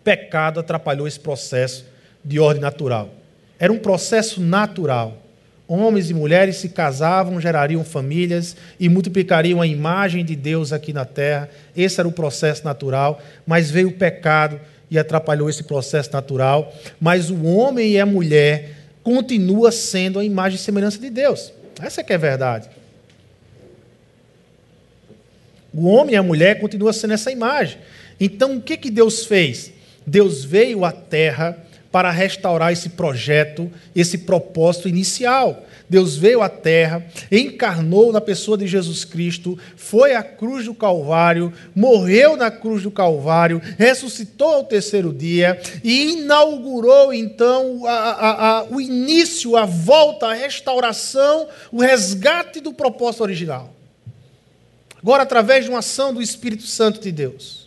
[0.02, 1.84] pecado atrapalhou esse processo
[2.24, 3.10] de ordem natural.
[3.58, 5.22] Era um processo natural.
[5.68, 11.04] Homens e mulheres se casavam, gerariam famílias e multiplicariam a imagem de Deus aqui na
[11.04, 11.48] terra.
[11.76, 17.30] Esse era o processo natural, mas veio o pecado e atrapalhou esse processo natural, mas
[17.30, 21.52] o homem e a mulher continuam sendo a imagem e semelhança de Deus.
[21.82, 22.68] Essa é que é a verdade.
[25.74, 27.78] O homem e a mulher continuam sendo essa imagem.
[28.18, 29.72] Então, o que, que Deus fez?
[30.06, 31.58] Deus veio à terra
[31.90, 35.64] para restaurar esse projeto, esse propósito inicial.
[35.88, 41.52] Deus veio à terra, encarnou na pessoa de Jesus Cristo, foi à cruz do Calvário,
[41.74, 48.64] morreu na cruz do Calvário, ressuscitou ao terceiro dia e inaugurou então a, a, a,
[48.64, 53.72] o início, a volta, a restauração, o resgate do propósito original.
[55.00, 57.65] Agora, através de uma ação do Espírito Santo de Deus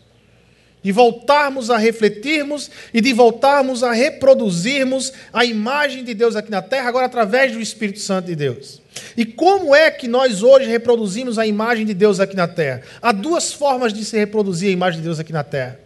[0.82, 6.62] de voltarmos a refletirmos e de voltarmos a reproduzirmos a imagem de Deus aqui na
[6.62, 8.82] terra, agora através do Espírito Santo de Deus.
[9.16, 12.82] E como é que nós hoje reproduzimos a imagem de Deus aqui na terra?
[13.02, 15.80] Há duas formas de se reproduzir a imagem de Deus aqui na terra.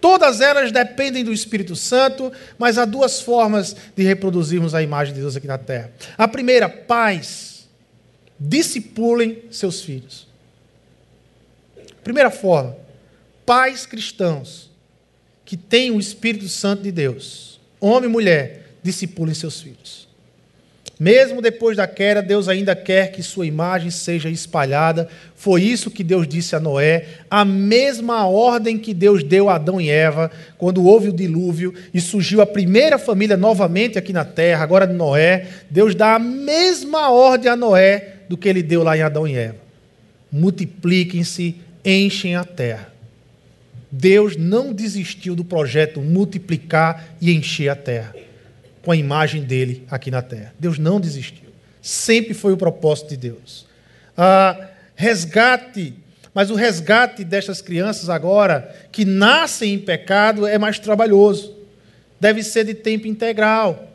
[0.00, 5.20] Todas elas dependem do Espírito Santo, mas há duas formas de reproduzirmos a imagem de
[5.20, 5.92] Deus aqui na terra.
[6.18, 7.68] A primeira, pais,
[8.38, 10.26] discipulem seus filhos.
[12.02, 12.76] Primeira forma,
[13.44, 14.70] pais cristãos
[15.44, 20.08] que têm o Espírito Santo de Deus, homem e mulher, discipulem seus filhos.
[21.02, 25.08] Mesmo depois da queda, Deus ainda quer que sua imagem seja espalhada.
[25.34, 29.80] Foi isso que Deus disse a Noé, a mesma ordem que Deus deu a Adão
[29.80, 34.62] e Eva quando houve o dilúvio e surgiu a primeira família novamente aqui na terra,
[34.62, 35.48] agora de Noé.
[35.68, 39.34] Deus dá a mesma ordem a Noé do que ele deu lá em Adão e
[39.34, 39.56] Eva.
[40.30, 42.91] Multipliquem-se, enchem a terra.
[43.92, 48.14] Deus não desistiu do projeto multiplicar e encher a terra
[48.82, 50.54] com a imagem dele aqui na terra.
[50.58, 51.50] Deus não desistiu.
[51.82, 53.66] Sempre foi o propósito de Deus.
[54.16, 55.94] Ah, resgate,
[56.34, 61.54] mas o resgate destas crianças agora que nascem em pecado é mais trabalhoso.
[62.18, 63.91] Deve ser de tempo integral.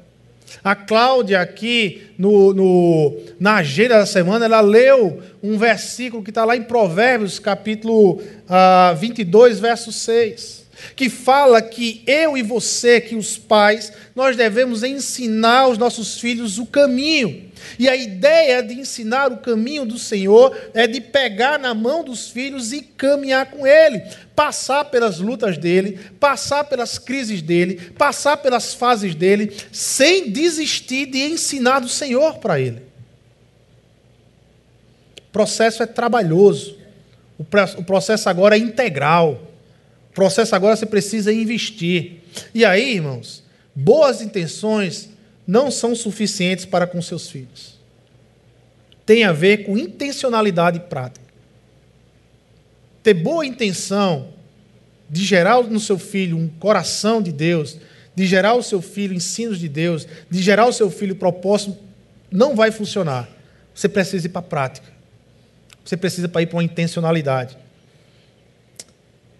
[0.63, 6.43] A Cláudia, aqui no, no, na agenda da semana, ela leu um versículo que está
[6.45, 10.56] lá em Provérbios, capítulo ah, 22, verso 6,
[10.95, 16.57] que fala que eu e você, que os pais, nós devemos ensinar os nossos filhos
[16.57, 17.47] o caminho.
[17.77, 22.29] E a ideia de ensinar o caminho do Senhor é de pegar na mão dos
[22.29, 24.01] filhos e caminhar com ele,
[24.35, 31.19] passar pelas lutas dele, passar pelas crises dele, passar pelas fases dele, sem desistir de
[31.19, 32.81] ensinar do Senhor para ele.
[35.29, 36.77] O processo é trabalhoso.
[37.77, 39.46] O processo agora é integral.
[40.17, 42.23] Processo agora você precisa investir.
[42.51, 43.43] E aí, irmãos,
[43.75, 45.09] boas intenções
[45.45, 47.77] não são suficientes para com seus filhos.
[49.05, 51.23] Tem a ver com intencionalidade prática.
[53.03, 54.29] Ter boa intenção
[55.07, 57.77] de gerar no seu filho um coração de Deus,
[58.15, 61.77] de gerar o seu filho ensinos de Deus, de gerar o seu filho propósito,
[62.31, 63.29] não vai funcionar.
[63.71, 64.87] Você precisa ir para a prática.
[65.85, 67.66] Você precisa ir para uma intencionalidade.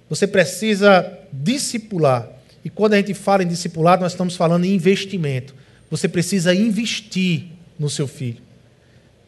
[0.09, 2.27] Você precisa discipular.
[2.63, 5.53] E quando a gente fala em discipulado, nós estamos falando em investimento.
[5.89, 7.45] Você precisa investir
[7.77, 8.41] no seu filho.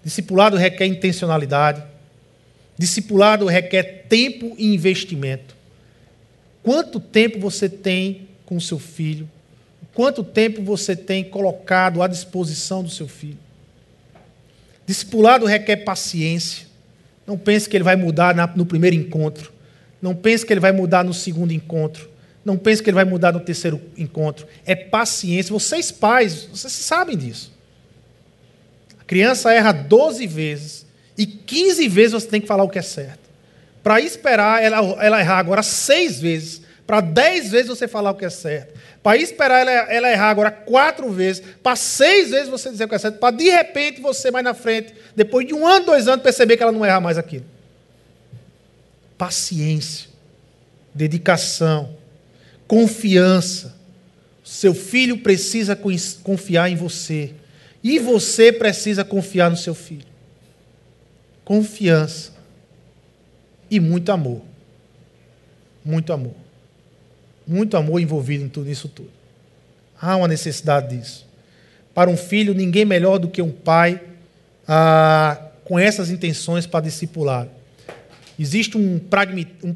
[0.04, 1.84] Discipulado requer intencionalidade.
[2.78, 5.56] Discipulado requer tempo e investimento.
[6.64, 9.30] Quanto tempo você tem com o seu filho?
[9.94, 13.38] Quanto tempo você tem colocado à disposição do seu filho?
[14.86, 16.68] Discipulado requer paciência.
[17.28, 19.52] Não pense que ele vai mudar no primeiro encontro.
[20.02, 22.10] Não pense que ele vai mudar no segundo encontro.
[22.44, 24.48] Não pense que ele vai mudar no terceiro encontro.
[24.66, 25.54] É paciência.
[25.54, 27.52] Vocês pais, vocês sabem disso.
[29.00, 30.86] A criança erra 12 vezes
[31.18, 33.30] e 15 vezes você tem que falar o que é certo.
[33.84, 38.26] Para esperar ela, ela errar agora seis vezes, para dez vezes você falar o que
[38.26, 38.74] é certo.
[39.02, 42.96] Para esperar ela, ela errar agora quatro vezes, para seis vezes você dizer o que
[42.96, 46.24] é certo, para de repente você mais na frente, depois de um ano, dois anos,
[46.24, 47.46] perceber que ela não erra mais aquilo.
[49.20, 50.10] Paciência,
[50.96, 51.94] dedicação,
[52.66, 53.76] confiança.
[54.42, 55.78] Seu filho precisa
[56.24, 57.34] confiar em você.
[57.84, 60.08] E você precisa confiar no seu filho.
[61.44, 62.32] Confiança.
[63.70, 64.42] E muito amor.
[65.84, 66.36] Muito amor.
[67.46, 69.12] Muito amor envolvido em tudo isso tudo.
[70.02, 71.28] Há uma necessidade disso.
[71.94, 74.02] Para um filho, ninguém melhor do que um pai
[74.66, 77.48] ah, com essas intenções para discipular.
[78.40, 78.98] Existe um,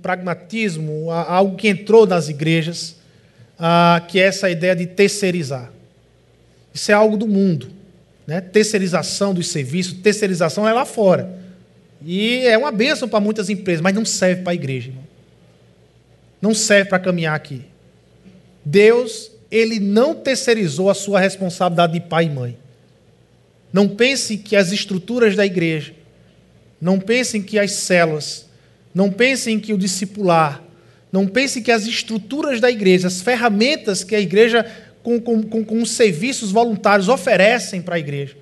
[0.02, 2.96] pragmatismo, algo que entrou nas igrejas,
[4.08, 5.70] que é essa ideia de terceirizar.
[6.74, 7.70] Isso é algo do mundo.
[8.26, 8.40] Né?
[8.40, 11.30] Terceirização dos serviços, terceirização é lá fora.
[12.06, 14.90] E é uma bênção para muitas empresas, mas não serve para a igreja.
[14.90, 15.04] Irmão.
[16.42, 17.64] Não serve para caminhar aqui.
[18.64, 22.58] Deus, ele não terceirizou a sua responsabilidade de pai e mãe.
[23.72, 25.94] Não pense que as estruturas da igreja,
[26.80, 28.46] não pensem que as células,
[28.94, 30.64] não pensem que o discipular,
[31.12, 34.66] não pense que as estruturas da igreja, as ferramentas que a igreja,
[35.02, 38.36] com, com, com, com os serviços voluntários, oferecem para a igreja,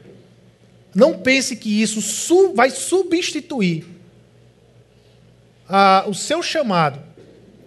[0.93, 3.85] não pense que isso su vai substituir
[5.67, 6.99] a, o seu chamado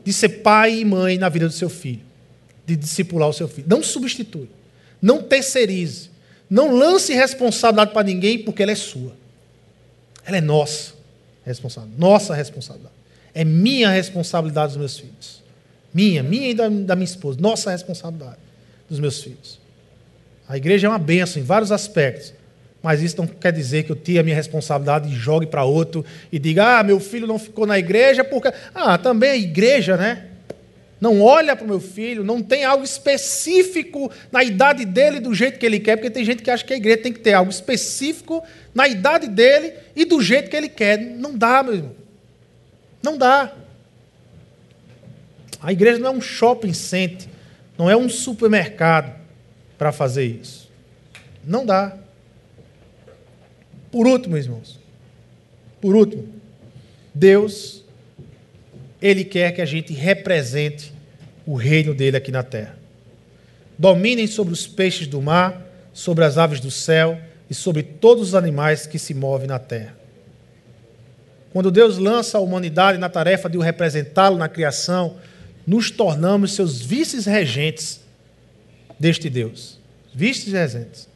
[0.04, 2.02] de ser pai e mãe na vida do seu filho,
[2.66, 3.66] de discipular o seu filho.
[3.66, 4.50] Não substitui.
[5.00, 6.10] Não terceirize.
[6.50, 9.16] Não lance responsabilidade para ninguém porque ela é sua.
[10.26, 10.93] Ela é nossa
[11.44, 12.00] responsabilidade.
[12.00, 12.94] Nossa responsabilidade.
[13.34, 15.42] É minha responsabilidade dos meus filhos.
[15.92, 17.38] Minha, minha e da, da minha esposa.
[17.40, 18.38] Nossa responsabilidade
[18.88, 19.60] dos meus filhos.
[20.48, 22.32] A igreja é uma benção em vários aspectos.
[22.82, 26.04] Mas isso não quer dizer que eu tenha a minha responsabilidade e jogue para outro
[26.30, 28.52] e diga: ah, meu filho não ficou na igreja porque.
[28.74, 30.26] Ah, também a igreja, né?
[31.00, 35.58] Não olha para o meu filho, não tem algo específico na idade dele do jeito
[35.58, 37.50] que ele quer, porque tem gente que acha que a igreja tem que ter algo
[37.50, 38.42] específico
[38.74, 40.98] na idade dele e do jeito que ele quer.
[40.98, 41.94] Não dá, meu irmão.
[43.02, 43.52] Não dá.
[45.60, 47.28] A igreja não é um shopping center,
[47.76, 49.14] não é um supermercado
[49.76, 50.70] para fazer isso.
[51.44, 51.96] Não dá.
[53.90, 54.80] Por último, irmãos,
[55.80, 56.28] por último,
[57.14, 57.83] Deus,
[59.00, 60.92] Ele quer que a gente represente
[61.46, 62.76] o reino dele aqui na terra.
[63.78, 67.18] Dominem sobre os peixes do mar, sobre as aves do céu
[67.48, 69.94] e sobre todos os animais que se movem na terra.
[71.52, 75.16] Quando Deus lança a humanidade na tarefa de o representá-lo na criação,
[75.66, 78.00] nos tornamos seus vices-regentes
[78.98, 79.78] deste Deus.
[80.12, 81.08] Vices-regentes.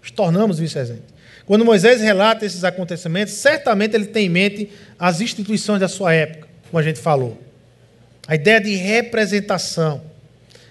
[0.00, 1.12] Nos tornamos vices-regentes.
[1.44, 6.46] Quando Moisés relata esses acontecimentos, certamente ele tem em mente as instituições da sua época,
[6.70, 7.36] como a gente falou.
[8.26, 10.00] A ideia de representação,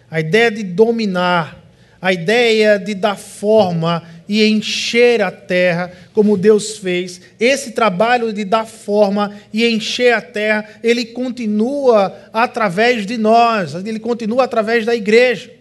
[0.09, 1.59] a ideia de dominar,
[2.01, 7.19] a ideia de dar forma e encher a terra, como Deus fez.
[7.37, 13.99] Esse trabalho de dar forma e encher a terra, ele continua através de nós, ele
[13.99, 15.51] continua através da igreja.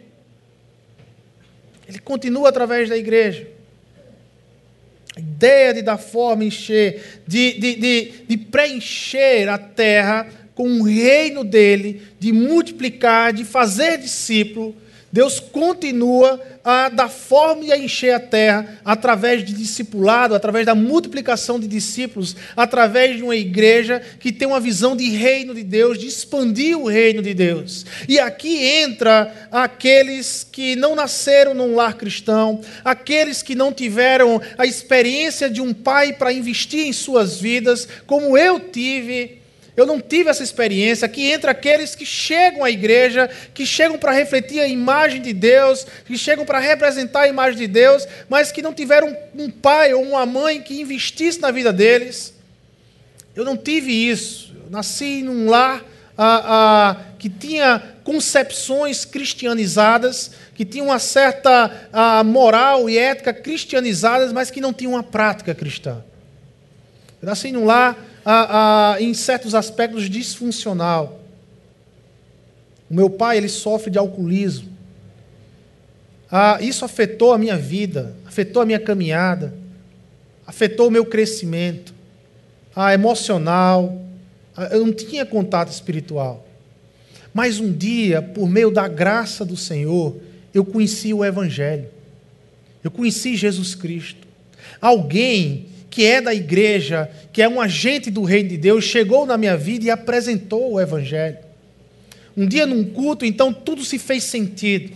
[1.88, 3.48] Ele continua através da igreja.
[5.18, 10.84] A ideia de dar forma, encher, de, de, de, de preencher a terra com o
[10.84, 14.76] reino dele, de multiplicar, de fazer discípulo.
[15.10, 20.74] Deus continua a dar forma e a encher a terra através de discipulado, através da
[20.74, 25.98] multiplicação de discípulos, através de uma igreja que tem uma visão de reino de Deus,
[25.98, 27.86] de expandir o reino de Deus.
[28.06, 34.66] E aqui entra aqueles que não nasceram num lar cristão, aqueles que não tiveram a
[34.66, 39.38] experiência de um pai para investir em suas vidas, como eu tive
[39.78, 41.08] eu não tive essa experiência.
[41.08, 45.86] Que entra aqueles que chegam à igreja, que chegam para refletir a imagem de Deus,
[46.04, 50.02] que chegam para representar a imagem de Deus, mas que não tiveram um pai ou
[50.02, 52.34] uma mãe que investisse na vida deles.
[53.36, 54.52] Eu não tive isso.
[54.64, 55.84] Eu nasci num lar
[56.16, 64.32] ah, ah, que tinha concepções cristianizadas, que tinha uma certa ah, moral e ética cristianizadas,
[64.32, 66.02] mas que não tinha uma prática cristã.
[67.22, 68.07] Eu nasci num lar
[69.00, 71.20] em certos aspectos disfuncional.
[72.90, 74.68] O meu pai ele sofre de alcoolismo.
[76.30, 79.54] Ah, isso afetou a minha vida, afetou a minha caminhada,
[80.46, 81.94] afetou o meu crescimento
[82.76, 84.00] ah, emocional.
[84.56, 86.46] Ah, eu não tinha contato espiritual.
[87.32, 90.16] Mas um dia, por meio da graça do Senhor,
[90.52, 91.88] eu conheci o Evangelho.
[92.82, 94.26] Eu conheci Jesus Cristo.
[94.80, 99.36] Alguém que é da igreja, que é um agente do reino de Deus, chegou na
[99.36, 101.38] minha vida e apresentou o Evangelho.
[102.36, 104.92] Um dia num culto, então tudo se fez sentido.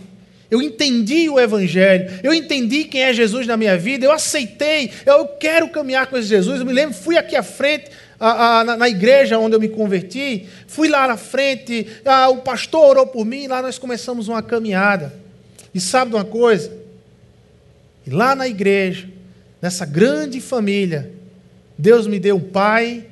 [0.49, 5.25] Eu entendi o Evangelho, eu entendi quem é Jesus na minha vida, eu aceitei, eu
[5.27, 6.59] quero caminhar com esse Jesus.
[6.59, 7.89] Eu me lembro, fui aqui à frente,
[8.19, 12.37] a, a, na, na, igreja onde eu me converti, fui lá na frente, a, o
[12.37, 15.11] pastor orou por mim, e lá nós começamos uma caminhada.
[15.73, 16.71] E sabe de uma coisa?
[18.07, 19.09] Lá na igreja,
[19.63, 21.09] nessa grande família,
[21.77, 23.05] Deus me deu um pai,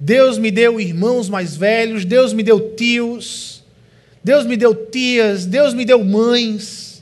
[0.00, 3.62] Deus me deu irmãos mais velhos, Deus me deu tios,
[4.24, 7.00] Deus me deu tias, Deus me deu mães.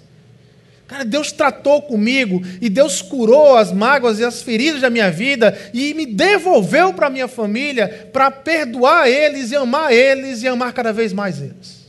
[0.86, 5.58] Cara, Deus tratou comigo e Deus curou as mágoas e as feridas da minha vida
[5.72, 10.74] e me devolveu para a minha família para perdoar eles e amar eles e amar
[10.74, 11.81] cada vez mais eles.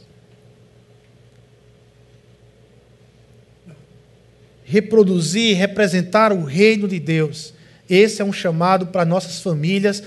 [4.73, 7.53] Reproduzir, representar o reino de Deus.
[7.87, 10.01] Esse é um chamado para nossas famílias,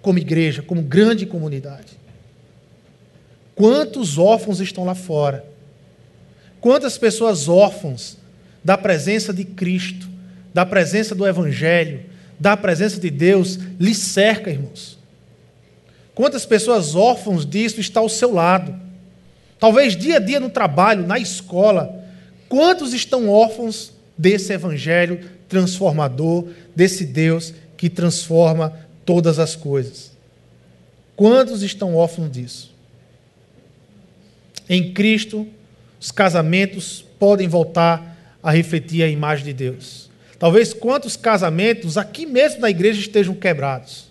[0.00, 2.00] como igreja, como grande comunidade.
[3.54, 5.44] Quantos órfãos estão lá fora?
[6.62, 8.16] Quantas pessoas órfãos
[8.64, 10.08] da presença de Cristo,
[10.54, 12.00] da presença do Evangelho,
[12.38, 14.98] da presença de Deus lhe cerca, irmãos?
[16.14, 18.74] Quantas pessoas órfãos disso estão ao seu lado?
[19.58, 21.99] Talvez dia a dia no trabalho, na escola.
[22.50, 28.76] Quantos estão órfãos desse Evangelho transformador, desse Deus que transforma
[29.06, 30.10] todas as coisas?
[31.14, 32.74] Quantos estão órfãos disso?
[34.68, 35.46] Em Cristo,
[36.00, 40.10] os casamentos podem voltar a refletir a imagem de Deus.
[40.36, 44.10] Talvez quantos casamentos aqui mesmo na igreja estejam quebrados.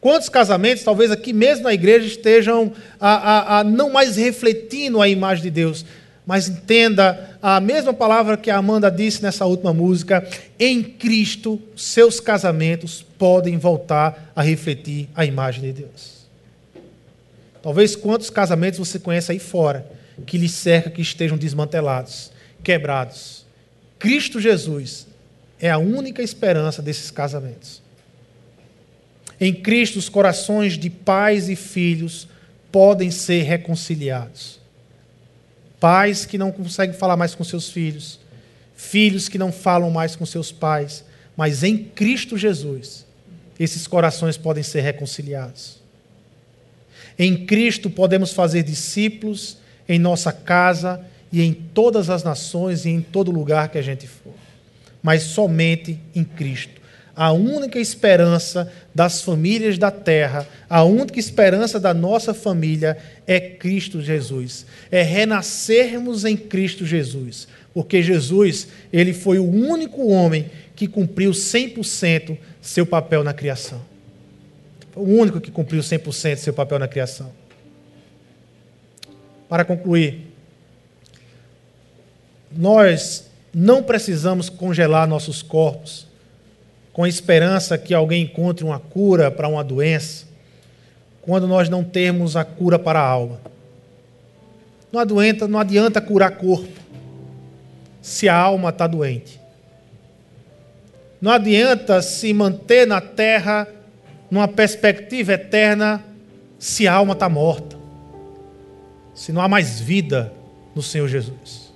[0.00, 5.08] Quantos casamentos, talvez aqui mesmo na igreja, estejam a, a, a não mais refletindo a
[5.08, 5.84] imagem de Deus.
[6.24, 10.26] Mas entenda a mesma palavra que a Amanda disse nessa última música:
[10.58, 16.22] em Cristo, seus casamentos podem voltar a refletir a imagem de Deus.
[17.60, 19.86] Talvez quantos casamentos você conhece aí fora
[20.26, 22.30] que lhe cerca que estejam desmantelados,
[22.62, 23.44] quebrados.
[23.98, 25.06] Cristo Jesus
[25.60, 27.80] é a única esperança desses casamentos.
[29.40, 32.28] Em Cristo, os corações de pais e filhos
[32.70, 34.61] podem ser reconciliados.
[35.82, 38.20] Pais que não conseguem falar mais com seus filhos,
[38.76, 41.04] filhos que não falam mais com seus pais,
[41.36, 43.04] mas em Cristo Jesus,
[43.58, 45.80] esses corações podem ser reconciliados.
[47.18, 49.56] Em Cristo podemos fazer discípulos
[49.88, 54.06] em nossa casa e em todas as nações e em todo lugar que a gente
[54.06, 54.34] for.
[55.02, 56.80] Mas somente em Cristo.
[57.14, 62.96] A única esperança das famílias da terra, a única esperança da nossa família
[63.26, 64.64] é Cristo Jesus.
[64.90, 67.46] É renascermos em Cristo Jesus.
[67.74, 73.80] Porque Jesus, ele foi o único homem que cumpriu 100% seu papel na criação.
[74.92, 77.30] Foi o único que cumpriu 100% seu papel na criação.
[79.50, 80.32] Para concluir,
[82.50, 86.10] nós não precisamos congelar nossos corpos
[86.92, 90.26] com a esperança que alguém encontre uma cura para uma doença,
[91.22, 93.40] quando nós não temos a cura para a alma.
[94.92, 96.68] Não adianta, não adianta curar corpo
[98.02, 99.40] se a alma está doente.
[101.20, 103.68] Não adianta se manter na terra
[104.30, 106.02] numa perspectiva eterna
[106.58, 107.76] se a alma está morta,
[109.14, 110.32] se não há mais vida
[110.74, 111.72] no Senhor Jesus.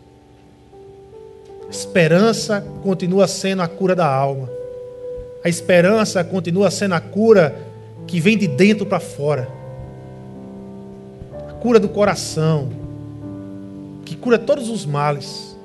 [1.71, 4.49] esperança continua sendo a cura da alma.
[5.47, 7.57] A esperança continua sendo a cura
[8.05, 9.49] que vem de dentro para fora.
[11.49, 12.69] A cura do coração,
[14.05, 15.57] que cura todos os males.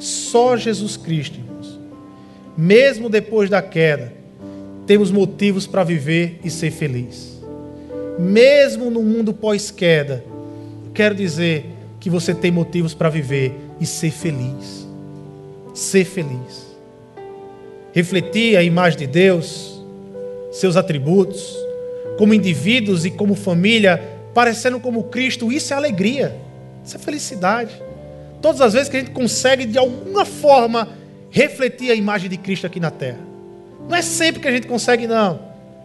[0.00, 1.78] Só Jesus Cristo, irmãos.
[2.56, 4.12] Mesmo depois da queda,
[4.84, 7.40] temos motivos para viver e ser feliz.
[8.18, 10.24] Mesmo no mundo pós-queda,
[10.92, 11.66] quero dizer
[12.00, 14.88] que você tem motivos para viver e ser feliz.
[15.72, 16.65] Ser feliz.
[17.96, 19.82] Refletir a imagem de Deus,
[20.52, 21.56] seus atributos,
[22.18, 23.98] como indivíduos e como família,
[24.34, 26.36] parecendo como Cristo, isso é alegria,
[26.84, 27.72] isso é felicidade.
[28.42, 30.90] Todas as vezes que a gente consegue, de alguma forma,
[31.30, 33.20] refletir a imagem de Cristo aqui na terra.
[33.88, 35.40] Não é sempre que a gente consegue, não.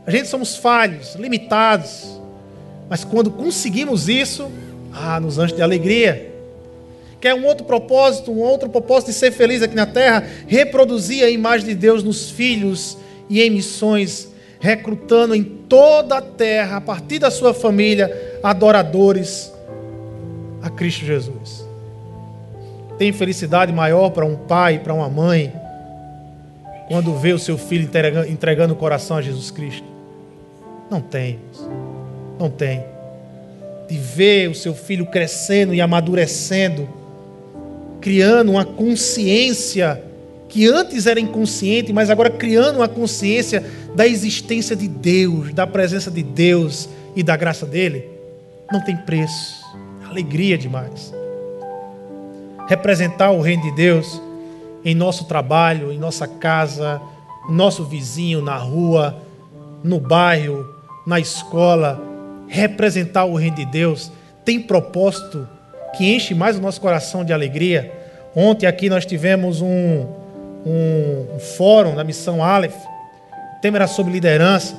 [0.05, 2.19] A gente somos falhos, limitados.
[2.89, 4.51] Mas quando conseguimos isso,
[4.91, 6.30] ah, nos anjos de alegria.
[7.21, 10.25] Quer um outro propósito, um outro propósito de ser feliz aqui na terra?
[10.47, 12.97] Reproduzir a imagem de Deus nos filhos
[13.29, 14.27] e em missões,
[14.59, 19.53] recrutando em toda a terra, a partir da sua família, adoradores
[20.63, 21.63] a Cristo Jesus.
[22.97, 25.53] Tem felicidade maior para um pai, para uma mãe,
[26.87, 27.89] quando vê o seu filho
[28.27, 29.87] entregando o coração a Jesus Cristo?
[30.89, 31.39] Não tem.
[32.39, 32.83] Não tem.
[33.87, 36.89] De ver o seu filho crescendo e amadurecendo,
[38.01, 40.03] criando uma consciência
[40.49, 43.63] que antes era inconsciente, mas agora criando uma consciência
[43.95, 48.09] da existência de Deus, da presença de Deus e da graça dele,
[48.71, 49.61] não tem preço.
[50.09, 51.13] Alegria demais.
[52.67, 54.21] Representar o reino de Deus
[54.83, 57.01] em nosso trabalho, em nossa casa,
[57.49, 59.17] nosso vizinho, na rua,
[59.83, 60.67] no bairro,
[61.05, 62.01] na escola,
[62.47, 64.11] representar o reino de Deus,
[64.43, 65.47] tem propósito
[65.95, 67.91] que enche mais o nosso coração de alegria.
[68.35, 70.05] Ontem aqui nós tivemos um,
[70.65, 74.75] um, um fórum da missão Aleph, o tema era sobre liderança,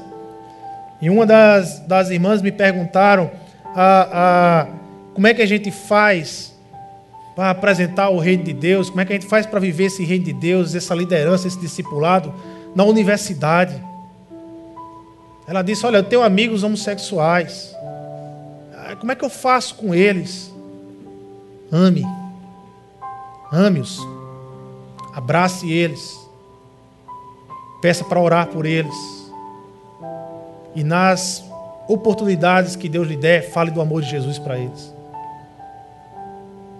[1.00, 3.30] e uma das, das irmãs me perguntaram
[3.74, 4.66] a, a,
[5.14, 6.52] como é que a gente faz
[7.34, 10.04] para apresentar o reino de Deus, como é que a gente faz para viver esse
[10.04, 12.32] reino de Deus, essa liderança, esse discipulado
[12.74, 13.74] na universidade.
[15.46, 17.74] Ela disse: Olha, eu tenho amigos homossexuais.
[19.00, 20.51] como é que eu faço com eles?
[21.72, 22.04] Ame.
[23.50, 23.98] Ame-os.
[25.14, 26.20] Abrace eles.
[27.80, 28.94] Peça para orar por eles.
[30.74, 31.42] E nas
[31.88, 34.94] oportunidades que Deus lhe der, fale do amor de Jesus para eles.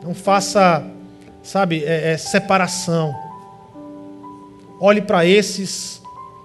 [0.02, 0.84] Não faça,
[1.42, 3.14] sabe, é, é, separação.
[4.78, 6.02] Olhe para esses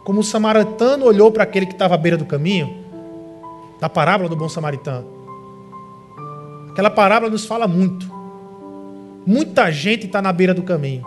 [0.08, 2.86] como o samaritano olhou para aquele que estava à beira do caminho,
[3.78, 5.06] da parábola do bom samaritano.
[6.70, 8.16] Aquela parábola nos fala muito.
[9.28, 11.03] Muita gente está na beira do caminho.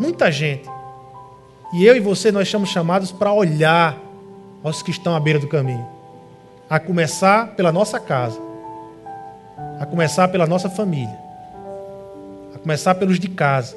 [0.00, 0.66] Muita gente.
[1.74, 3.98] E eu e você, nós somos chamados para olhar
[4.64, 5.86] aos que estão à beira do caminho.
[6.70, 8.40] A começar pela nossa casa.
[9.78, 11.18] A começar pela nossa família.
[12.54, 13.76] A começar pelos de casa.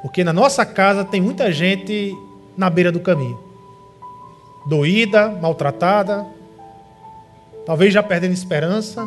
[0.00, 2.16] Porque na nossa casa tem muita gente
[2.56, 3.40] na beira do caminho.
[4.68, 6.24] Doída, maltratada,
[7.66, 9.04] talvez já perdendo esperança.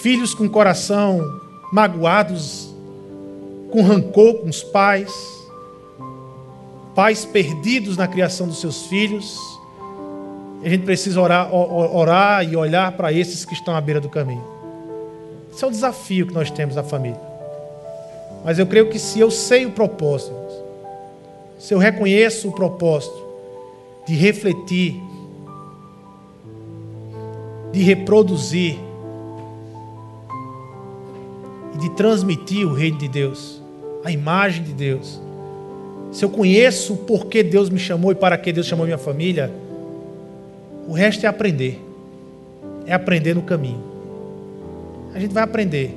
[0.00, 1.40] Filhos com coração
[1.72, 2.74] magoados,
[3.70, 5.12] com rancor com os pais.
[6.94, 9.38] Pais perdidos na criação dos seus filhos.
[10.62, 14.44] A gente precisa orar, orar e olhar para esses que estão à beira do caminho.
[15.52, 17.20] Esse é o desafio que nós temos na família.
[18.44, 20.34] Mas eu creio que se eu sei o propósito,
[21.58, 23.22] se eu reconheço o propósito
[24.06, 25.00] de refletir,
[27.72, 28.78] de reproduzir
[31.82, 33.60] de transmitir o reino de Deus,
[34.04, 35.20] a imagem de Deus.
[36.12, 39.50] Se eu conheço o porquê Deus me chamou e para que Deus chamou minha família,
[40.86, 41.80] o resto é aprender.
[42.86, 43.82] É aprender no caminho.
[45.12, 45.96] A gente vai aprender.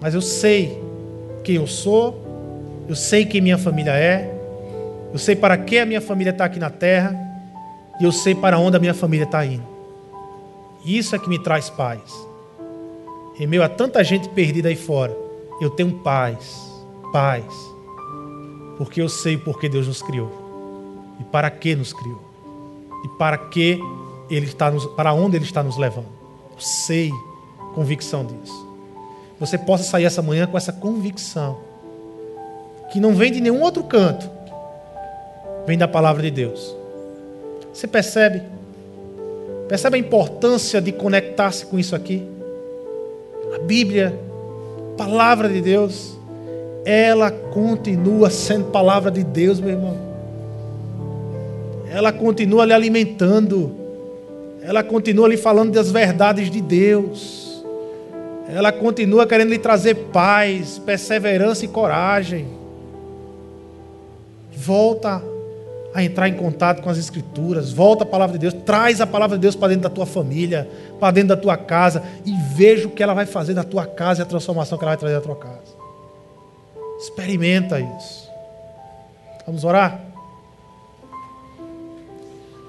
[0.00, 0.80] Mas eu sei
[1.44, 4.34] quem eu sou, eu sei quem minha família é,
[5.12, 7.14] eu sei para que a minha família está aqui na terra.
[8.00, 9.68] E eu sei para onde a minha família está indo.
[10.84, 12.29] Isso é que me traz paz.
[13.40, 15.16] Em meio a tanta gente perdida aí fora,
[15.62, 16.70] eu tenho paz.
[17.10, 17.46] Paz.
[18.76, 20.30] Porque eu sei por que Deus nos criou.
[21.18, 22.20] E para que nos criou.
[23.02, 23.80] E para que
[24.30, 26.08] Ele está nos, para onde Ele está nos levando.
[26.52, 27.10] Eu sei
[27.74, 28.68] convicção disso.
[29.38, 31.58] Você possa sair essa manhã com essa convicção.
[32.92, 34.28] Que não vem de nenhum outro canto
[35.66, 36.76] vem da palavra de Deus.
[37.72, 38.42] Você percebe?
[39.68, 42.26] Percebe a importância de conectar-se com isso aqui?
[43.54, 44.18] A Bíblia,
[44.96, 46.18] palavra de Deus,
[46.84, 49.96] ela continua sendo palavra de Deus, meu irmão.
[51.90, 53.72] Ela continua lhe alimentando.
[54.62, 57.64] Ela continua lhe falando das verdades de Deus.
[58.48, 62.46] Ela continua querendo lhe trazer paz, perseverança e coragem.
[64.52, 65.22] Volta
[65.92, 69.36] a entrar em contato com as Escrituras, volta a palavra de Deus, traz a palavra
[69.36, 70.68] de Deus para dentro da tua família,
[71.00, 74.20] para dentro da tua casa e veja o que ela vai fazer na tua casa
[74.20, 75.80] e a transformação que ela vai trazer na tua casa.
[77.00, 78.30] Experimenta isso.
[79.46, 80.00] Vamos orar?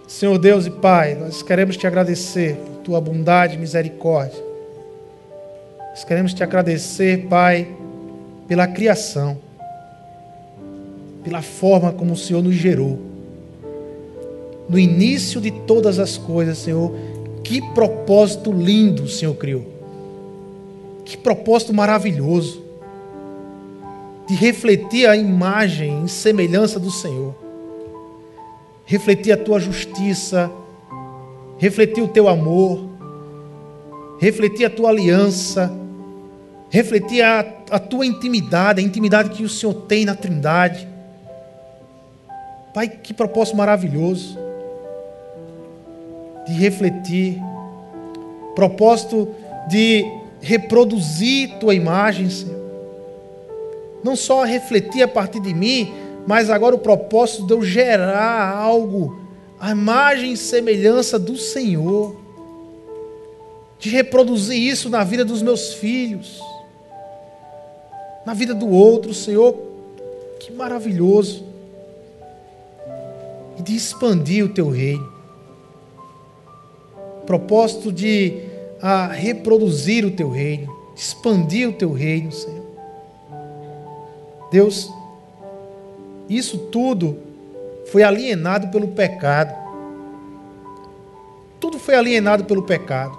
[0.07, 4.43] Senhor Deus e Pai, nós queremos te agradecer por tua bondade e misericórdia.
[5.91, 7.67] Nós queremos te agradecer, Pai,
[8.47, 9.37] pela criação,
[11.23, 13.10] pela forma como o Senhor nos gerou
[14.69, 16.93] no início de todas as coisas, Senhor,
[17.43, 19.65] que propósito lindo o Senhor criou.
[21.03, 22.61] Que propósito maravilhoso
[24.27, 27.35] de refletir a imagem e semelhança do Senhor.
[28.85, 30.49] Refletir a tua justiça,
[31.57, 32.87] refletir o teu amor,
[34.19, 35.69] refletir a tua aliança,
[36.69, 37.39] refletir a,
[37.69, 40.87] a tua intimidade, a intimidade que o Senhor tem na Trindade.
[42.73, 44.50] Pai, que propósito maravilhoso
[46.51, 47.41] de refletir,
[48.53, 49.29] propósito
[49.69, 50.05] de
[50.41, 52.59] reproduzir tua imagem, Senhor.
[54.03, 55.93] Não só refletir a partir de mim,
[56.27, 59.19] mas agora o propósito de eu gerar algo,
[59.59, 62.15] a imagem e semelhança do Senhor,
[63.79, 66.39] de reproduzir isso na vida dos meus filhos,
[68.25, 69.55] na vida do outro, Senhor.
[70.39, 71.45] Que maravilhoso!
[73.57, 75.10] E de expandir o teu reino
[77.25, 78.43] propósito de
[78.81, 82.65] a reproduzir o teu reino, expandir o teu reino, Senhor.
[84.51, 84.91] Deus,
[86.27, 87.17] isso tudo
[87.91, 89.53] foi alienado pelo pecado.
[91.59, 93.17] Tudo foi alienado pelo pecado.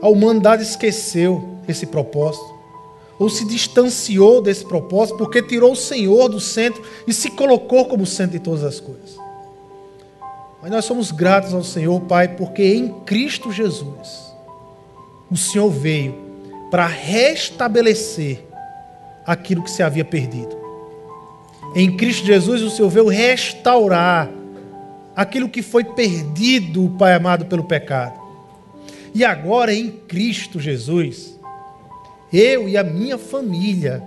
[0.00, 2.54] A humanidade esqueceu esse propósito,
[3.18, 8.06] ou se distanciou desse propósito, porque tirou o Senhor do centro e se colocou como
[8.06, 9.27] centro de todas as coisas.
[10.60, 14.34] Mas nós somos gratos ao Senhor, Pai, porque em Cristo Jesus
[15.30, 16.14] o Senhor veio
[16.70, 18.44] para restabelecer
[19.24, 20.56] aquilo que se havia perdido.
[21.74, 24.30] Em Cristo Jesus o Senhor veio restaurar
[25.14, 28.18] aquilo que foi perdido, Pai amado, pelo pecado.
[29.14, 31.38] E agora em Cristo Jesus,
[32.32, 34.02] eu e a minha família,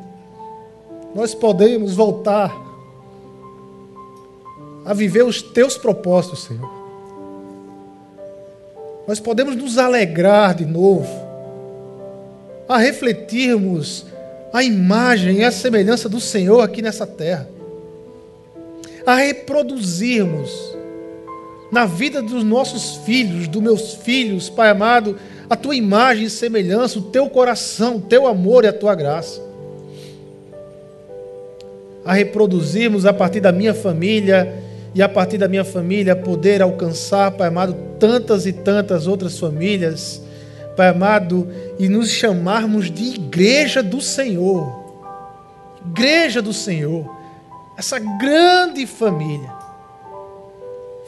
[1.16, 2.71] nós podemos voltar
[4.86, 6.82] a viver os teus propósitos, Senhor.
[9.08, 11.10] Nós podemos nos alegrar de novo,
[12.68, 14.06] a refletirmos
[14.54, 17.50] a imagem e a semelhança do Senhor aqui nessa terra,
[19.06, 20.52] a reproduzirmos
[21.72, 25.18] na vida dos nossos filhos, dos meus filhos, Pai amado,
[25.50, 29.42] a tua imagem e semelhança, o teu coração, o teu amor e a tua graça.
[32.04, 37.32] A reproduzirmos a partir da minha família e a partir da minha família poder alcançar,
[37.32, 40.22] Pai amado, tantas e tantas outras famílias,
[40.76, 41.48] Pai amado,
[41.80, 44.82] e nos chamarmos de igreja do Senhor.
[45.86, 47.10] Igreja do Senhor.
[47.78, 49.62] Essa grande família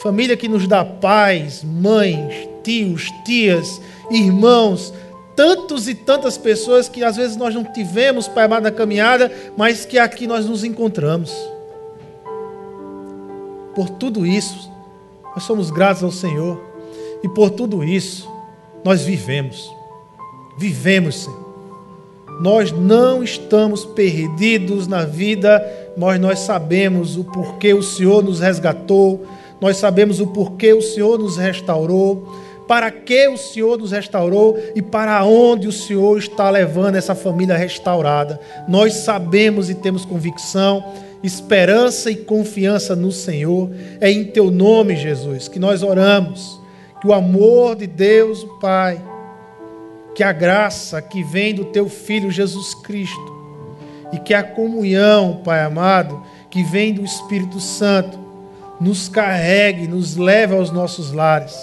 [0.03, 3.79] família que nos dá pais, mães, tios, tias,
[4.11, 4.93] irmãos,
[5.33, 9.85] tantos e tantas pessoas que às vezes nós não tivemos, Pai amado, na caminhada, mas
[9.85, 11.33] que aqui nós nos encontramos.
[13.75, 14.71] Por tudo isso,
[15.33, 16.61] nós somos gratos ao Senhor,
[17.23, 18.29] e por tudo isso,
[18.83, 19.73] nós vivemos.
[20.57, 21.43] Vivemos, Senhor.
[22.41, 25.63] Nós não estamos perdidos na vida,
[25.95, 29.25] mas nós sabemos o porquê o Senhor nos resgatou,
[29.61, 32.27] nós sabemos o porquê o Senhor nos restaurou,
[32.67, 37.55] para que o Senhor nos restaurou e para onde o Senhor está levando essa família
[37.55, 38.39] restaurada.
[38.67, 40.83] Nós sabemos e temos convicção,
[41.23, 43.71] esperança e confiança no Senhor.
[44.01, 46.61] É em teu nome, Jesus, que nós oramos.
[46.99, 49.01] Que o amor de Deus, o Pai,
[50.13, 53.33] que a graça que vem do teu Filho Jesus Cristo
[54.11, 58.19] e que a comunhão, Pai amado, que vem do Espírito Santo,
[58.79, 61.57] nos carregue, nos leve aos nossos lares.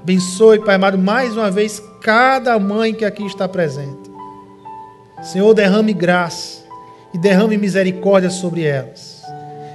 [0.00, 4.10] Abençoe, Pai amado, mais uma vez cada mãe que aqui está presente.
[5.22, 6.65] Senhor, derrame graça
[7.12, 9.22] e derrame misericórdia sobre elas.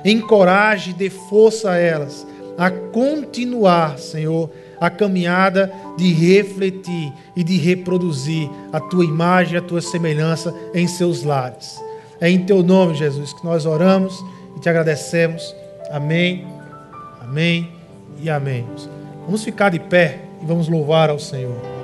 [0.04, 2.26] Encoraje e dê força a elas
[2.58, 9.82] a continuar, Senhor, a caminhada de refletir e de reproduzir a tua imagem, a tua
[9.82, 11.82] semelhança em seus lares.
[12.20, 14.24] É em teu nome, Jesus, que nós oramos
[14.56, 15.56] e te agradecemos.
[15.90, 16.48] Amém,
[17.20, 17.72] amém
[18.22, 18.66] e amém.
[19.26, 21.81] Vamos ficar de pé e vamos louvar ao Senhor.